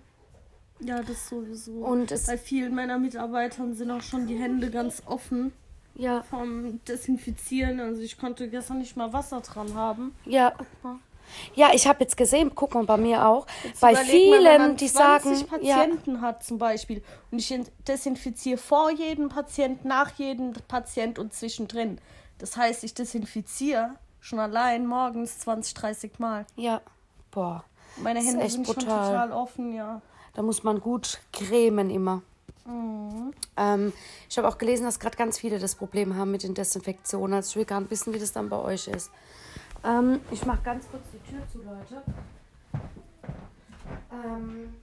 Ja, 0.79 1.01
das 1.01 1.29
sowieso. 1.29 1.71
Und 1.71 2.13
Bei 2.27 2.37
vielen 2.37 2.75
meiner 2.75 2.99
Mitarbeitern 2.99 3.75
sind 3.75 3.91
auch 3.91 4.01
schon 4.01 4.27
die 4.27 4.35
Hände 4.35 4.69
ganz 4.69 5.03
offen. 5.05 5.53
Ja. 5.95 6.23
Vom 6.23 6.83
Desinfizieren. 6.85 7.79
Also 7.79 8.01
ich 8.01 8.17
konnte 8.17 8.49
gestern 8.49 8.79
nicht 8.79 8.97
mal 8.97 9.13
Wasser 9.13 9.41
dran 9.41 9.75
haben. 9.75 10.15
Ja. 10.25 10.53
Ja, 10.83 10.99
ich 11.73 11.87
habe 11.87 12.01
jetzt 12.01 12.17
gesehen, 12.17 12.51
guck 12.53 12.73
mal 12.75 12.83
bei 12.85 12.97
mir 12.97 13.25
auch, 13.25 13.47
Jetzt 13.63 13.81
bei 13.81 13.95
vielen, 13.95 14.43
mal, 14.43 14.53
wenn 14.53 14.61
man 14.61 14.77
die 14.77 14.87
20 14.87 15.39
sagen, 15.39 15.65
ja, 15.65 15.77
Patienten 15.77 16.21
hat 16.21 16.43
zum 16.43 16.57
Beispiel 16.57 17.03
und 17.31 17.39
ich 17.39 17.53
desinfiziere 17.87 18.57
vor 18.57 18.91
jedem 18.91 19.29
Patient, 19.29 19.85
nach 19.85 20.11
jedem 20.17 20.53
Patient 20.67 21.19
und 21.19 21.33
zwischendrin. 21.33 21.99
Das 22.37 22.57
heißt, 22.57 22.83
ich 22.83 22.93
desinfiziere 22.93 23.95
schon 24.19 24.39
allein 24.39 24.85
morgens 24.85 25.39
20, 25.39 25.73
30 25.73 26.19
Mal. 26.19 26.45
ja, 26.55 26.81
boah, 27.31 27.63
Meine 27.97 28.19
Hände 28.19 28.41
echt 28.41 28.53
sind 28.53 28.65
schon 28.65 28.75
brutal. 28.75 29.11
total 29.11 29.31
offen, 29.31 29.73
ja. 29.73 30.01
da 30.33 30.41
muss 30.41 30.63
man 30.63 30.79
gut 30.79 31.19
cremen 31.31 31.89
immer. 31.89 32.21
Mhm. 32.65 33.33
Ähm, 33.57 33.93
ich 34.29 34.37
habe 34.37 34.47
auch 34.47 34.57
gelesen, 34.57 34.85
dass 34.85 34.99
gerade 34.99 35.17
ganz 35.17 35.37
viele 35.37 35.59
das 35.59 35.75
Problem 35.75 36.15
haben 36.15 36.31
mit 36.31 36.43
den 36.43 36.53
Desinfektionen. 36.53 37.33
Also 37.33 37.51
ich 37.51 37.55
will 37.57 37.65
gar 37.65 37.81
nicht 37.81 37.91
wissen, 37.91 38.13
wie 38.13 38.19
das 38.19 38.31
dann 38.31 38.49
bei 38.49 38.57
euch 38.57 38.87
ist. 38.87 39.11
Ähm, 39.83 40.21
ich 40.31 40.45
mache 40.45 40.61
ganz 40.63 40.85
kurz 40.89 41.03
die 41.11 41.31
Tür 41.31 41.41
zu, 41.51 41.59
Leute. 41.59 42.03
Ähm, 44.11 44.73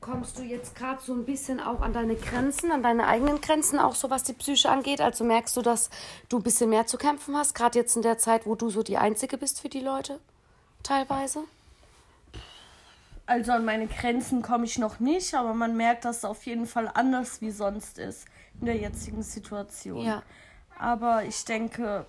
kommst 0.00 0.38
du 0.38 0.42
jetzt 0.42 0.76
gerade 0.76 1.00
so 1.02 1.14
ein 1.14 1.24
bisschen 1.24 1.60
auch 1.60 1.80
an 1.80 1.92
deine 1.92 2.14
Grenzen, 2.14 2.70
an 2.70 2.82
deine 2.82 3.06
eigenen 3.06 3.40
Grenzen, 3.40 3.78
auch 3.78 3.94
so 3.94 4.10
was 4.10 4.22
die 4.22 4.34
Psyche 4.34 4.68
angeht? 4.68 5.00
Also 5.00 5.24
merkst 5.24 5.56
du, 5.56 5.62
dass 5.62 5.90
du 6.28 6.38
ein 6.38 6.42
bisschen 6.42 6.70
mehr 6.70 6.86
zu 6.86 6.98
kämpfen 6.98 7.36
hast, 7.36 7.54
gerade 7.54 7.78
jetzt 7.78 7.96
in 7.96 8.02
der 8.02 8.18
Zeit, 8.18 8.46
wo 8.46 8.54
du 8.54 8.70
so 8.70 8.82
die 8.82 8.98
Einzige 8.98 9.38
bist 9.38 9.60
für 9.60 9.68
die 9.68 9.80
Leute? 9.80 10.20
Teilweise? 10.82 11.40
Also 13.26 13.50
an 13.52 13.64
meine 13.64 13.88
Grenzen 13.88 14.42
komme 14.42 14.66
ich 14.66 14.78
noch 14.78 15.00
nicht, 15.00 15.34
aber 15.34 15.54
man 15.54 15.76
merkt, 15.76 16.04
dass 16.04 16.18
es 16.18 16.24
auf 16.24 16.46
jeden 16.46 16.66
Fall 16.66 16.88
anders 16.94 17.40
wie 17.40 17.50
sonst 17.50 17.98
ist 17.98 18.26
in 18.60 18.66
der 18.66 18.76
jetzigen 18.76 19.22
Situation. 19.22 20.04
Ja. 20.04 20.22
Aber 20.78 21.24
ich 21.24 21.44
denke, 21.44 22.06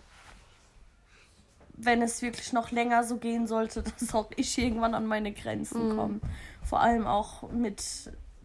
wenn 1.77 2.01
es 2.01 2.21
wirklich 2.21 2.51
noch 2.53 2.71
länger 2.71 3.03
so 3.03 3.17
gehen 3.17 3.47
sollte, 3.47 3.83
dass 3.99 4.13
auch 4.13 4.29
ich 4.35 4.57
irgendwann 4.57 4.93
an 4.93 5.05
meine 5.05 5.31
Grenzen 5.31 5.95
komme. 5.95 6.19
Vor 6.63 6.81
allem 6.81 7.07
auch 7.07 7.49
mit 7.51 7.83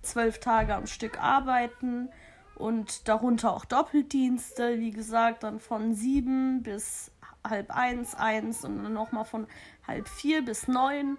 zwölf 0.02 0.38
Tage 0.38 0.74
am 0.74 0.86
Stück 0.86 1.20
arbeiten 1.20 2.08
und 2.54 3.08
darunter 3.08 3.52
auch 3.52 3.64
Doppeldienste, 3.64 4.78
wie 4.78 4.90
gesagt, 4.90 5.42
dann 5.42 5.58
von 5.58 5.94
sieben 5.94 6.62
bis 6.62 7.10
halb 7.48 7.70
eins, 7.70 8.14
eins 8.14 8.64
und 8.64 8.82
dann 8.84 8.92
nochmal 8.92 9.24
von 9.24 9.46
halb 9.86 10.08
vier 10.08 10.44
bis 10.44 10.68
neun. 10.68 11.18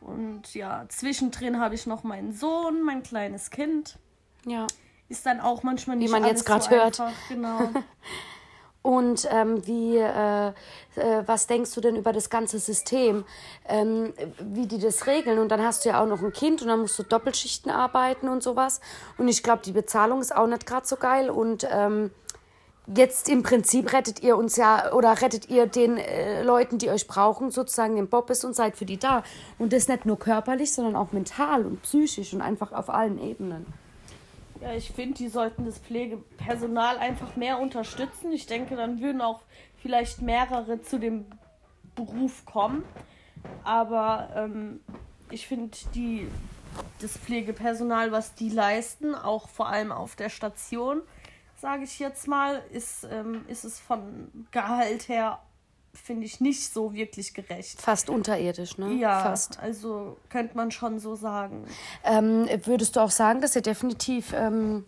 Und 0.00 0.54
ja, 0.54 0.84
zwischendrin 0.88 1.58
habe 1.58 1.74
ich 1.74 1.86
noch 1.86 2.04
meinen 2.04 2.32
Sohn, 2.32 2.82
mein 2.82 3.02
kleines 3.02 3.50
Kind. 3.50 3.98
Ja. 4.44 4.66
Ist 5.08 5.26
dann 5.26 5.40
auch 5.40 5.62
manchmal 5.62 5.96
nicht 5.96 6.10
man 6.10 6.22
alles 6.22 6.40
jetzt 6.40 6.46
grad 6.46 6.64
so 6.64 6.70
hört. 6.70 7.00
einfach. 7.00 7.12
Genau. 7.28 7.70
Und 8.96 9.28
ähm, 9.30 9.66
wie, 9.66 9.98
äh, 9.98 10.48
äh, 10.48 10.52
was 11.26 11.46
denkst 11.46 11.74
du 11.74 11.82
denn 11.82 11.96
über 11.96 12.14
das 12.14 12.30
ganze 12.30 12.58
System, 12.58 13.24
ähm, 13.68 14.14
wie 14.40 14.66
die 14.66 14.78
das 14.78 15.06
regeln? 15.06 15.38
Und 15.38 15.50
dann 15.50 15.62
hast 15.62 15.84
du 15.84 15.90
ja 15.90 16.02
auch 16.02 16.06
noch 16.06 16.22
ein 16.22 16.32
Kind 16.32 16.62
und 16.62 16.68
dann 16.68 16.80
musst 16.80 16.98
du 16.98 17.02
Doppelschichten 17.02 17.70
arbeiten 17.70 18.28
und 18.30 18.42
sowas. 18.42 18.80
Und 19.18 19.28
ich 19.28 19.42
glaube, 19.42 19.60
die 19.66 19.72
Bezahlung 19.72 20.22
ist 20.22 20.34
auch 20.34 20.46
nicht 20.46 20.64
gerade 20.64 20.86
so 20.86 20.96
geil. 20.96 21.28
Und 21.28 21.68
ähm, 21.70 22.10
jetzt 22.86 23.28
im 23.28 23.42
Prinzip 23.42 23.92
rettet 23.92 24.22
ihr 24.22 24.34
uns 24.38 24.56
ja 24.56 24.90
oder 24.94 25.20
rettet 25.20 25.50
ihr 25.50 25.66
den 25.66 25.98
äh, 25.98 26.42
Leuten, 26.42 26.78
die 26.78 26.88
euch 26.88 27.06
brauchen, 27.06 27.50
sozusagen 27.50 27.96
den 27.96 28.08
Bobbes 28.08 28.46
und 28.46 28.56
seid 28.56 28.78
für 28.78 28.86
die 28.86 28.98
da. 28.98 29.24
Und 29.58 29.74
das 29.74 29.88
nicht 29.88 30.06
nur 30.06 30.18
körperlich, 30.18 30.72
sondern 30.72 30.96
auch 30.96 31.12
mental 31.12 31.66
und 31.66 31.82
psychisch 31.82 32.32
und 32.32 32.40
einfach 32.40 32.72
auf 32.72 32.88
allen 32.88 33.22
Ebenen. 33.22 33.66
Ja, 34.60 34.72
ich 34.72 34.90
finde, 34.90 35.18
die 35.18 35.28
sollten 35.28 35.64
das 35.64 35.78
Pflegepersonal 35.78 36.98
einfach 36.98 37.36
mehr 37.36 37.58
unterstützen. 37.58 38.32
Ich 38.32 38.46
denke, 38.46 38.76
dann 38.76 39.00
würden 39.00 39.20
auch 39.20 39.42
vielleicht 39.82 40.22
mehrere 40.22 40.80
zu 40.80 40.98
dem 40.98 41.26
Beruf 41.94 42.44
kommen. 42.46 42.84
Aber 43.64 44.30
ähm, 44.34 44.80
ich 45.30 45.46
finde, 45.46 45.76
das 47.00 47.18
Pflegepersonal, 47.18 48.12
was 48.12 48.34
die 48.34 48.48
leisten, 48.48 49.14
auch 49.14 49.48
vor 49.48 49.68
allem 49.68 49.92
auf 49.92 50.16
der 50.16 50.30
Station, 50.30 51.02
sage 51.56 51.84
ich 51.84 51.98
jetzt 51.98 52.26
mal, 52.26 52.62
ist, 52.72 53.04
ähm, 53.10 53.44
ist 53.48 53.64
es 53.64 53.80
von 53.80 54.46
Gehalt 54.50 55.08
her, 55.08 55.40
finde 55.96 56.26
ich, 56.26 56.40
nicht 56.40 56.72
so 56.72 56.94
wirklich 56.94 57.34
gerecht. 57.34 57.80
Fast 57.80 58.10
unterirdisch, 58.10 58.78
ne? 58.78 58.92
Ja, 58.94 59.22
Fast. 59.22 59.58
also 59.58 60.16
könnte 60.28 60.56
man 60.56 60.70
schon 60.70 60.98
so 60.98 61.16
sagen. 61.16 61.64
Ähm, 62.04 62.48
würdest 62.64 62.96
du 62.96 63.00
auch 63.00 63.10
sagen, 63.10 63.40
dass 63.40 63.56
ihr 63.56 63.62
definitiv 63.62 64.32
ähm, 64.32 64.84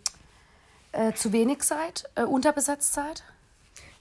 äh, 0.91 1.13
zu 1.13 1.31
wenig 1.33 1.63
seid, 1.63 2.09
äh, 2.15 2.23
unterbesetzt 2.23 2.93
seid? 2.93 3.23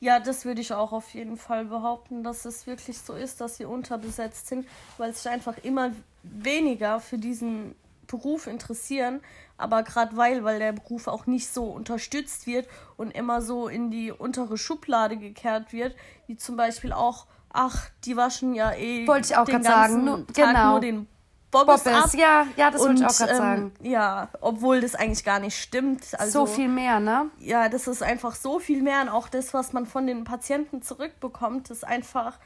Ja, 0.00 0.20
das 0.20 0.44
würde 0.44 0.60
ich 0.60 0.72
auch 0.72 0.92
auf 0.92 1.12
jeden 1.12 1.36
Fall 1.36 1.64
behaupten, 1.64 2.22
dass 2.22 2.44
es 2.44 2.66
wirklich 2.66 2.98
so 2.98 3.14
ist, 3.14 3.40
dass 3.40 3.58
wir 3.58 3.68
unterbesetzt 3.68 4.46
sind, 4.46 4.66
weil 4.96 5.12
sich 5.12 5.28
einfach 5.28 5.58
immer 5.64 5.90
weniger 6.22 7.00
für 7.00 7.18
diesen 7.18 7.74
Beruf 8.06 8.46
interessieren. 8.46 9.20
Aber 9.58 9.82
gerade 9.82 10.16
weil, 10.16 10.44
weil 10.44 10.58
der 10.60 10.72
Beruf 10.72 11.08
auch 11.08 11.26
nicht 11.26 11.52
so 11.52 11.64
unterstützt 11.64 12.46
wird 12.46 12.68
und 12.96 13.10
immer 13.10 13.42
so 13.42 13.68
in 13.68 13.90
die 13.90 14.12
untere 14.12 14.56
Schublade 14.56 15.16
gekehrt 15.16 15.72
wird, 15.72 15.94
wie 16.28 16.36
zum 16.36 16.56
Beispiel 16.56 16.92
auch, 16.92 17.26
ach, 17.52 17.90
die 18.04 18.16
waschen 18.16 18.54
ja 18.54 18.72
eh 18.72 19.06
Wollte 19.06 19.32
ich 19.32 19.36
auch 19.36 19.44
den 19.44 19.56
grad 19.56 19.64
sagen, 19.64 19.92
ganzen 19.92 20.04
nur- 20.04 20.26
Tag 20.28 20.34
genau. 20.54 20.70
nur 20.70 20.80
den 20.80 21.08
Bobbes, 21.50 21.86
ab. 21.86 21.94
Bobbes, 21.94 22.12
ja, 22.12 22.46
ja, 22.56 22.70
das 22.70 22.82
wollte 22.82 23.02
ich 23.02 23.06
auch 23.08 23.16
gerade 23.16 23.32
ähm, 23.32 23.38
sagen. 23.38 23.72
Ja, 23.80 24.28
obwohl 24.42 24.80
das 24.82 24.94
eigentlich 24.94 25.24
gar 25.24 25.40
nicht 25.40 25.58
stimmt. 25.58 26.04
Also, 26.18 26.40
so 26.40 26.46
viel 26.46 26.68
mehr, 26.68 27.00
ne? 27.00 27.30
ja, 27.38 27.68
das 27.70 27.88
ist 27.88 28.02
einfach 28.02 28.34
so 28.34 28.58
viel 28.58 28.82
mehr 28.82 29.00
und 29.02 29.08
auch 29.08 29.28
das, 29.28 29.54
was 29.54 29.72
man 29.72 29.86
von 29.86 30.06
den 30.06 30.24
Patienten 30.24 30.82
zurückbekommt, 30.82 31.70
ist 31.70 31.86
einfach, 31.86 32.38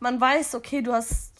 man 0.00 0.20
weiß, 0.20 0.56
okay, 0.56 0.82
du 0.82 0.92
hast, 0.92 1.37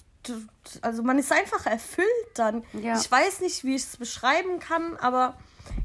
also 0.83 1.03
man 1.03 1.19
ist 1.19 1.33
einfach 1.33 1.67
erfüllt 1.67 2.07
dann. 2.35 2.65
Ja. 2.73 2.99
Ich 2.99 3.11
weiß 3.11 3.41
nicht, 3.41 3.65
wie 3.65 3.75
ich 3.75 3.83
es 3.83 3.97
beschreiben 3.97 4.59
kann, 4.59 4.97
aber 4.97 5.35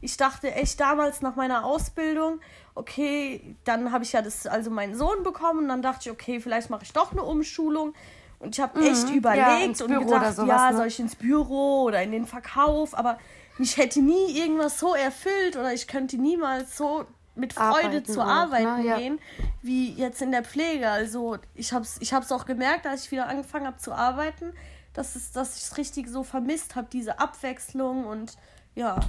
ich 0.01 0.17
dachte 0.17 0.53
echt 0.53 0.79
damals 0.79 1.21
nach 1.21 1.35
meiner 1.35 1.65
Ausbildung, 1.65 2.39
okay, 2.75 3.55
dann 3.65 3.91
habe 3.91 4.03
ich 4.03 4.13
ja 4.13 4.21
das, 4.21 4.47
also 4.47 4.69
meinen 4.71 4.95
Sohn 4.95 5.23
bekommen 5.23 5.59
und 5.59 5.67
dann 5.69 5.81
dachte 5.81 6.09
ich, 6.09 6.11
okay, 6.11 6.39
vielleicht 6.39 6.69
mache 6.69 6.83
ich 6.83 6.93
doch 6.93 7.11
eine 7.11 7.23
Umschulung. 7.23 7.93
Und 8.39 8.55
ich 8.55 8.61
habe 8.61 8.79
echt 8.81 9.03
Mhm. 9.05 9.09
Ja, 9.09 9.15
überlegt 9.15 9.63
ins 9.63 9.81
und 9.81 9.99
gedacht, 9.99 10.35
sowas, 10.35 10.47
ja, 10.47 10.71
ne? 10.71 10.77
soll 10.77 10.87
ich 10.87 10.99
ins 10.99 11.15
Büro 11.15 11.83
oder 11.83 12.01
in 12.03 12.11
den 12.11 12.25
Verkauf, 12.25 12.97
aber 12.97 13.17
mich 13.57 13.77
hätte 13.77 14.01
nie 14.01 14.37
irgendwas 14.37 14.79
so 14.79 14.93
erfüllt 14.95 15.55
oder 15.55 15.73
ich 15.73 15.87
könnte 15.87 16.17
niemals 16.17 16.75
so 16.75 17.05
mit 17.35 17.53
Freude 17.53 17.87
Arbeiten 17.87 18.05
zu 18.05 18.21
auch, 18.21 18.27
arbeiten 18.27 18.81
ne? 18.81 18.87
Ja. 18.87 18.97
gehen, 18.97 19.19
wie 19.61 19.91
jetzt 19.93 20.21
in 20.21 20.31
der 20.31 20.43
Pflege. 20.43 20.89
Also 20.89 21.37
ich 21.55 21.73
habe 21.73 21.83
es 21.83 21.97
ich 21.99 22.13
hab's 22.13 22.31
auch 22.31 22.45
gemerkt, 22.45 22.85
als 22.85 23.05
ich 23.05 23.11
wieder 23.11 23.27
angefangen 23.27 23.65
habe 23.65 23.77
zu 23.77 23.91
arbeiten, 23.91 24.53
dass, 24.93 25.15
es, 25.15 25.31
dass 25.31 25.57
ich 25.57 25.63
es 25.63 25.77
richtig 25.77 26.07
so 26.07 26.23
vermisst 26.23 26.75
habe, 26.75 26.87
diese 26.91 27.19
Abwechslung 27.19 28.05
und 28.05 28.37
ja. 28.75 28.99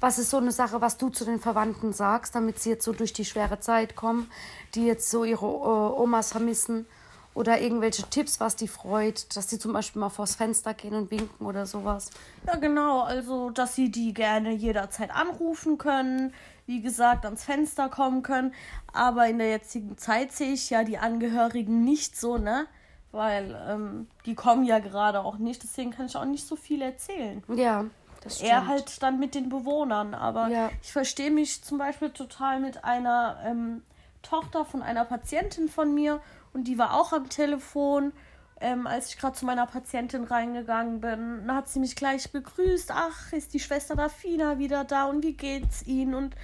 Was 0.00 0.18
ist 0.18 0.30
so 0.30 0.36
eine 0.36 0.52
Sache, 0.52 0.80
was 0.80 0.96
du 0.96 1.08
zu 1.08 1.24
den 1.24 1.40
Verwandten 1.40 1.92
sagst, 1.92 2.34
damit 2.34 2.60
sie 2.60 2.70
jetzt 2.70 2.84
so 2.84 2.92
durch 2.92 3.12
die 3.12 3.24
schwere 3.24 3.58
Zeit 3.58 3.96
kommen, 3.96 4.30
die 4.74 4.86
jetzt 4.86 5.10
so 5.10 5.24
ihre 5.24 5.46
äh, 5.46 6.00
Omas 6.00 6.30
vermissen? 6.32 6.86
Oder 7.34 7.60
irgendwelche 7.60 8.04
Tipps, 8.04 8.38
was 8.38 8.54
die 8.54 8.68
freut, 8.68 9.36
dass 9.36 9.50
sie 9.50 9.58
zum 9.58 9.72
Beispiel 9.72 9.98
mal 9.98 10.08
vors 10.08 10.36
Fenster 10.36 10.72
gehen 10.72 10.94
und 10.94 11.10
winken 11.10 11.46
oder 11.46 11.66
sowas? 11.66 12.10
Ja, 12.46 12.54
genau. 12.54 13.00
Also, 13.02 13.50
dass 13.50 13.74
sie 13.74 13.90
die 13.90 14.14
gerne 14.14 14.52
jederzeit 14.52 15.10
anrufen 15.10 15.76
können, 15.76 16.32
wie 16.66 16.80
gesagt, 16.80 17.24
ans 17.24 17.44
Fenster 17.44 17.88
kommen 17.88 18.22
können. 18.22 18.54
Aber 18.92 19.26
in 19.26 19.38
der 19.38 19.50
jetzigen 19.50 19.98
Zeit 19.98 20.32
sehe 20.32 20.52
ich 20.52 20.70
ja 20.70 20.84
die 20.84 20.98
Angehörigen 20.98 21.84
nicht 21.84 22.16
so, 22.16 22.38
ne? 22.38 22.66
Weil 23.12 23.56
ähm, 23.68 24.08
die 24.26 24.34
kommen 24.34 24.64
ja 24.64 24.78
gerade 24.80 25.20
auch 25.20 25.38
nicht. 25.38 25.62
Deswegen 25.62 25.90
kann 25.92 26.06
ich 26.06 26.16
auch 26.16 26.24
nicht 26.24 26.46
so 26.46 26.56
viel 26.56 26.82
erzählen. 26.82 27.42
Ja, 27.54 27.84
das 28.22 28.36
stimmt. 28.36 28.50
Er 28.50 28.66
halt 28.66 29.02
dann 29.02 29.20
mit 29.20 29.34
den 29.34 29.48
Bewohnern. 29.48 30.14
Aber 30.14 30.48
Ja. 30.48 30.70
ich 30.82 30.92
verstehe 30.92 31.30
mich 31.30 31.62
zum 31.62 31.78
Beispiel 31.78 32.10
total 32.10 32.58
mit 32.60 32.82
einer 32.84 33.38
ähm, 33.44 33.82
Tochter 34.22 34.64
von 34.64 34.82
einer 34.82 35.04
Patientin 35.04 35.68
von 35.68 35.94
mir 35.94 36.20
und 36.52 36.64
die 36.64 36.78
war 36.78 36.94
auch 36.94 37.12
am 37.12 37.28
Telefon. 37.28 38.12
Ähm, 38.60 38.86
als 38.86 39.08
ich 39.08 39.18
gerade 39.18 39.36
zu 39.36 39.44
meiner 39.44 39.66
Patientin 39.66 40.24
reingegangen 40.24 41.00
bin, 41.00 41.52
hat 41.52 41.68
sie 41.68 41.80
mich 41.80 41.96
gleich 41.96 42.30
begrüßt. 42.30 42.90
Ach, 42.92 43.32
ist 43.32 43.52
die 43.52 43.60
Schwester 43.60 43.96
Dafina 43.96 44.58
wieder 44.58 44.84
da 44.84 45.04
und 45.04 45.24
wie 45.24 45.34
geht's 45.34 45.86
Ihnen? 45.86 46.14
Und 46.14 46.36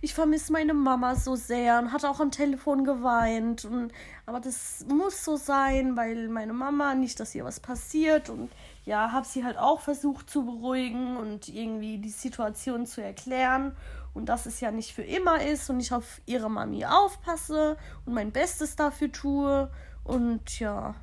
ich 0.00 0.14
vermisse 0.14 0.52
meine 0.52 0.74
Mama 0.74 1.16
so 1.16 1.34
sehr 1.34 1.78
und 1.78 1.92
hat 1.92 2.04
auch 2.04 2.20
am 2.20 2.30
Telefon 2.30 2.84
geweint. 2.84 3.64
Und, 3.64 3.92
aber 4.26 4.40
das 4.40 4.86
muss 4.88 5.24
so 5.24 5.36
sein, 5.36 5.96
weil 5.96 6.28
meine 6.28 6.52
Mama 6.52 6.94
nicht, 6.94 7.18
dass 7.20 7.34
ihr 7.34 7.44
was 7.44 7.60
passiert. 7.60 8.28
Und 8.28 8.50
ja, 8.84 9.12
habe 9.12 9.26
sie 9.26 9.44
halt 9.44 9.58
auch 9.58 9.80
versucht 9.80 10.30
zu 10.30 10.44
beruhigen 10.44 11.16
und 11.16 11.48
irgendwie 11.48 11.98
die 11.98 12.10
Situation 12.10 12.86
zu 12.86 13.02
erklären. 13.02 13.76
Und 14.14 14.28
dass 14.28 14.46
es 14.46 14.60
ja 14.60 14.70
nicht 14.70 14.94
für 14.94 15.02
immer 15.02 15.42
ist 15.42 15.68
und 15.68 15.80
ich 15.80 15.92
auf 15.92 16.20
ihre 16.26 16.50
Mami 16.50 16.84
aufpasse 16.84 17.76
und 18.06 18.14
mein 18.14 18.32
Bestes 18.32 18.76
dafür 18.76 19.10
tue. 19.10 19.70
Und 20.04 20.58
ja, 20.60 20.94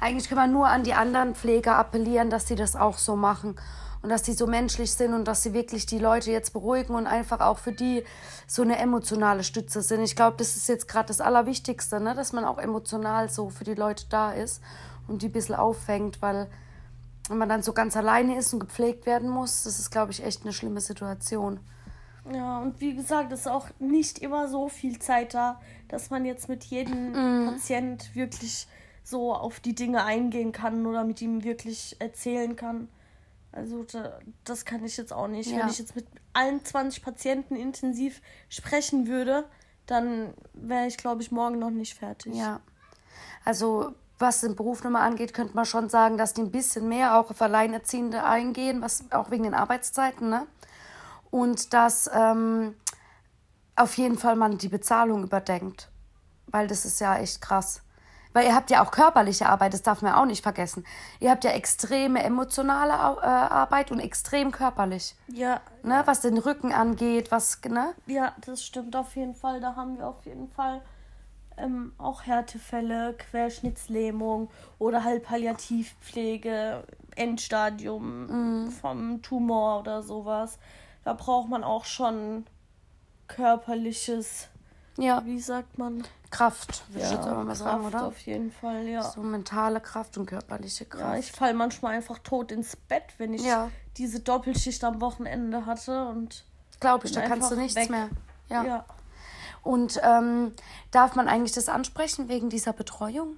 Eigentlich 0.00 0.28
kann 0.28 0.38
man 0.38 0.52
nur 0.52 0.68
an 0.68 0.84
die 0.84 0.94
anderen 0.94 1.34
Pfleger 1.34 1.76
appellieren, 1.76 2.30
dass 2.30 2.46
sie 2.46 2.54
das 2.54 2.76
auch 2.76 2.98
so 2.98 3.16
machen 3.16 3.56
und 4.02 4.10
dass 4.10 4.22
die 4.22 4.32
so 4.32 4.46
menschlich 4.46 4.92
sind 4.92 5.12
und 5.12 5.26
dass 5.26 5.42
sie 5.42 5.52
wirklich 5.52 5.86
die 5.86 5.98
Leute 5.98 6.30
jetzt 6.30 6.52
beruhigen 6.52 6.94
und 6.94 7.06
einfach 7.06 7.40
auch 7.40 7.58
für 7.58 7.72
die 7.72 8.04
so 8.46 8.62
eine 8.62 8.78
emotionale 8.78 9.42
Stütze 9.42 9.82
sind. 9.82 10.02
Ich 10.02 10.16
glaube, 10.16 10.36
das 10.36 10.56
ist 10.56 10.68
jetzt 10.68 10.88
gerade 10.88 11.08
das 11.08 11.20
Allerwichtigste, 11.20 12.00
ne? 12.00 12.14
dass 12.14 12.32
man 12.32 12.44
auch 12.44 12.58
emotional 12.58 13.28
so 13.28 13.50
für 13.50 13.64
die 13.64 13.74
Leute 13.74 14.04
da 14.08 14.32
ist 14.32 14.62
und 15.08 15.22
die 15.22 15.26
ein 15.26 15.32
bisschen 15.32 15.56
auffängt, 15.56 16.22
weil 16.22 16.48
wenn 17.28 17.38
man 17.38 17.48
dann 17.48 17.62
so 17.62 17.72
ganz 17.72 17.96
alleine 17.96 18.38
ist 18.38 18.52
und 18.54 18.60
gepflegt 18.60 19.04
werden 19.04 19.28
muss, 19.28 19.64
das 19.64 19.78
ist, 19.78 19.90
glaube 19.90 20.12
ich, 20.12 20.24
echt 20.24 20.42
eine 20.42 20.52
schlimme 20.52 20.80
Situation. 20.80 21.60
Ja, 22.32 22.58
und 22.60 22.80
wie 22.80 22.94
gesagt, 22.94 23.32
ist 23.32 23.48
auch 23.48 23.68
nicht 23.78 24.18
immer 24.18 24.48
so 24.48 24.68
viel 24.68 24.98
Zeit 24.98 25.34
da, 25.34 25.60
dass 25.88 26.10
man 26.10 26.24
jetzt 26.24 26.48
mit 26.48 26.64
jedem 26.64 27.12
mm. 27.12 27.46
Patient 27.46 28.14
wirklich 28.14 28.66
so 29.08 29.34
auf 29.34 29.60
die 29.60 29.74
Dinge 29.74 30.04
eingehen 30.04 30.52
kann 30.52 30.84
oder 30.86 31.04
mit 31.04 31.22
ihm 31.22 31.42
wirklich 31.42 31.96
erzählen 31.98 32.56
kann. 32.56 32.88
Also 33.52 33.84
da, 33.84 34.18
das 34.44 34.66
kann 34.66 34.84
ich 34.84 34.98
jetzt 34.98 35.12
auch 35.12 35.28
nicht. 35.28 35.50
Ja. 35.50 35.60
Wenn 35.60 35.68
ich 35.68 35.78
jetzt 35.78 35.96
mit 35.96 36.06
allen 36.34 36.62
20 36.62 37.02
Patienten 37.02 37.56
intensiv 37.56 38.20
sprechen 38.50 39.06
würde, 39.06 39.44
dann 39.86 40.34
wäre 40.52 40.86
ich, 40.86 40.98
glaube 40.98 41.22
ich, 41.22 41.32
morgen 41.32 41.58
noch 41.58 41.70
nicht 41.70 41.94
fertig. 41.94 42.34
Ja. 42.34 42.60
Also 43.44 43.94
was 44.18 44.42
den 44.42 44.56
Beruf 44.56 44.84
nochmal 44.84 45.06
angeht, 45.06 45.32
könnte 45.32 45.54
man 45.54 45.64
schon 45.64 45.88
sagen, 45.88 46.18
dass 46.18 46.34
die 46.34 46.42
ein 46.42 46.50
bisschen 46.50 46.88
mehr 46.88 47.18
auch 47.18 47.30
auf 47.30 47.40
Alleinerziehende 47.40 48.24
eingehen, 48.24 48.82
was 48.82 49.04
auch 49.10 49.30
wegen 49.30 49.44
den 49.44 49.54
Arbeitszeiten, 49.54 50.28
ne? 50.28 50.46
Und 51.30 51.72
dass 51.72 52.10
ähm, 52.12 52.74
auf 53.76 53.96
jeden 53.96 54.18
Fall 54.18 54.36
man 54.36 54.58
die 54.58 54.68
Bezahlung 54.68 55.22
überdenkt. 55.22 55.90
Weil 56.46 56.66
das 56.66 56.84
ist 56.84 57.00
ja 57.00 57.16
echt 57.16 57.40
krass. 57.40 57.82
Weil 58.38 58.46
ihr 58.46 58.54
habt 58.54 58.70
ja 58.70 58.84
auch 58.84 58.92
körperliche 58.92 59.48
Arbeit, 59.48 59.74
das 59.74 59.82
darf 59.82 60.00
man 60.00 60.12
auch 60.12 60.24
nicht 60.24 60.44
vergessen. 60.44 60.84
Ihr 61.18 61.32
habt 61.32 61.42
ja 61.42 61.50
extreme 61.50 62.22
emotionale 62.22 62.92
äh, 62.92 63.26
Arbeit 63.26 63.90
und 63.90 63.98
extrem 63.98 64.52
körperlich. 64.52 65.16
Ja. 65.26 65.60
Ne, 65.82 66.02
was 66.04 66.20
den 66.20 66.38
Rücken 66.38 66.72
angeht, 66.72 67.32
was, 67.32 67.60
ne? 67.68 67.94
Ja, 68.06 68.36
das 68.46 68.62
stimmt 68.62 68.94
auf 68.94 69.16
jeden 69.16 69.34
Fall. 69.34 69.60
Da 69.60 69.74
haben 69.74 69.98
wir 69.98 70.06
auf 70.06 70.24
jeden 70.24 70.48
Fall 70.50 70.82
ähm, 71.56 71.94
auch 71.98 72.26
Härtefälle, 72.26 73.14
Querschnittslähmung 73.14 74.50
oder 74.78 75.02
halt 75.02 75.24
Palliativpflege, 75.24 76.84
Endstadium 77.16 78.66
mhm. 78.66 78.70
vom 78.70 79.20
Tumor 79.20 79.80
oder 79.80 80.04
sowas. 80.04 80.60
Da 81.02 81.12
braucht 81.14 81.48
man 81.48 81.64
auch 81.64 81.86
schon 81.86 82.46
körperliches, 83.26 84.46
ja. 84.96 85.24
wie 85.24 85.40
sagt 85.40 85.76
man? 85.76 86.04
Kraft, 86.30 86.82
würde 86.88 87.00
ja, 87.00 87.06
ich 87.06 87.12
jetzt 87.12 87.26
aber 87.26 87.44
mal 87.44 87.54
sagen, 87.54 87.86
oder? 87.86 88.06
Auf 88.06 88.18
jeden 88.20 88.52
Fall, 88.52 88.86
ja. 88.86 89.02
So 89.02 89.22
mentale 89.22 89.80
Kraft 89.80 90.18
und 90.18 90.26
körperliche 90.26 90.84
Kraft. 90.84 91.04
Ja, 91.04 91.16
ich 91.18 91.32
falle 91.32 91.54
manchmal 91.54 91.94
einfach 91.94 92.18
tot 92.18 92.52
ins 92.52 92.76
Bett, 92.76 93.04
wenn 93.18 93.32
ich 93.34 93.42
ja. 93.42 93.70
diese 93.96 94.20
Doppelschicht 94.20 94.84
am 94.84 95.00
Wochenende 95.00 95.66
hatte 95.66 96.08
und. 96.08 96.44
Glaube 96.80 97.06
ich, 97.06 97.12
da 97.12 97.22
kannst 97.22 97.50
du 97.50 97.56
nichts 97.56 97.76
weg. 97.76 97.90
mehr. 97.90 98.08
Ja. 98.48 98.64
ja. 98.64 98.84
Und 99.62 100.00
ähm, 100.02 100.52
darf 100.90 101.14
man 101.16 101.28
eigentlich 101.28 101.52
das 101.52 101.68
ansprechen 101.68 102.28
wegen 102.28 102.50
dieser 102.50 102.72
Betreuung? 102.72 103.36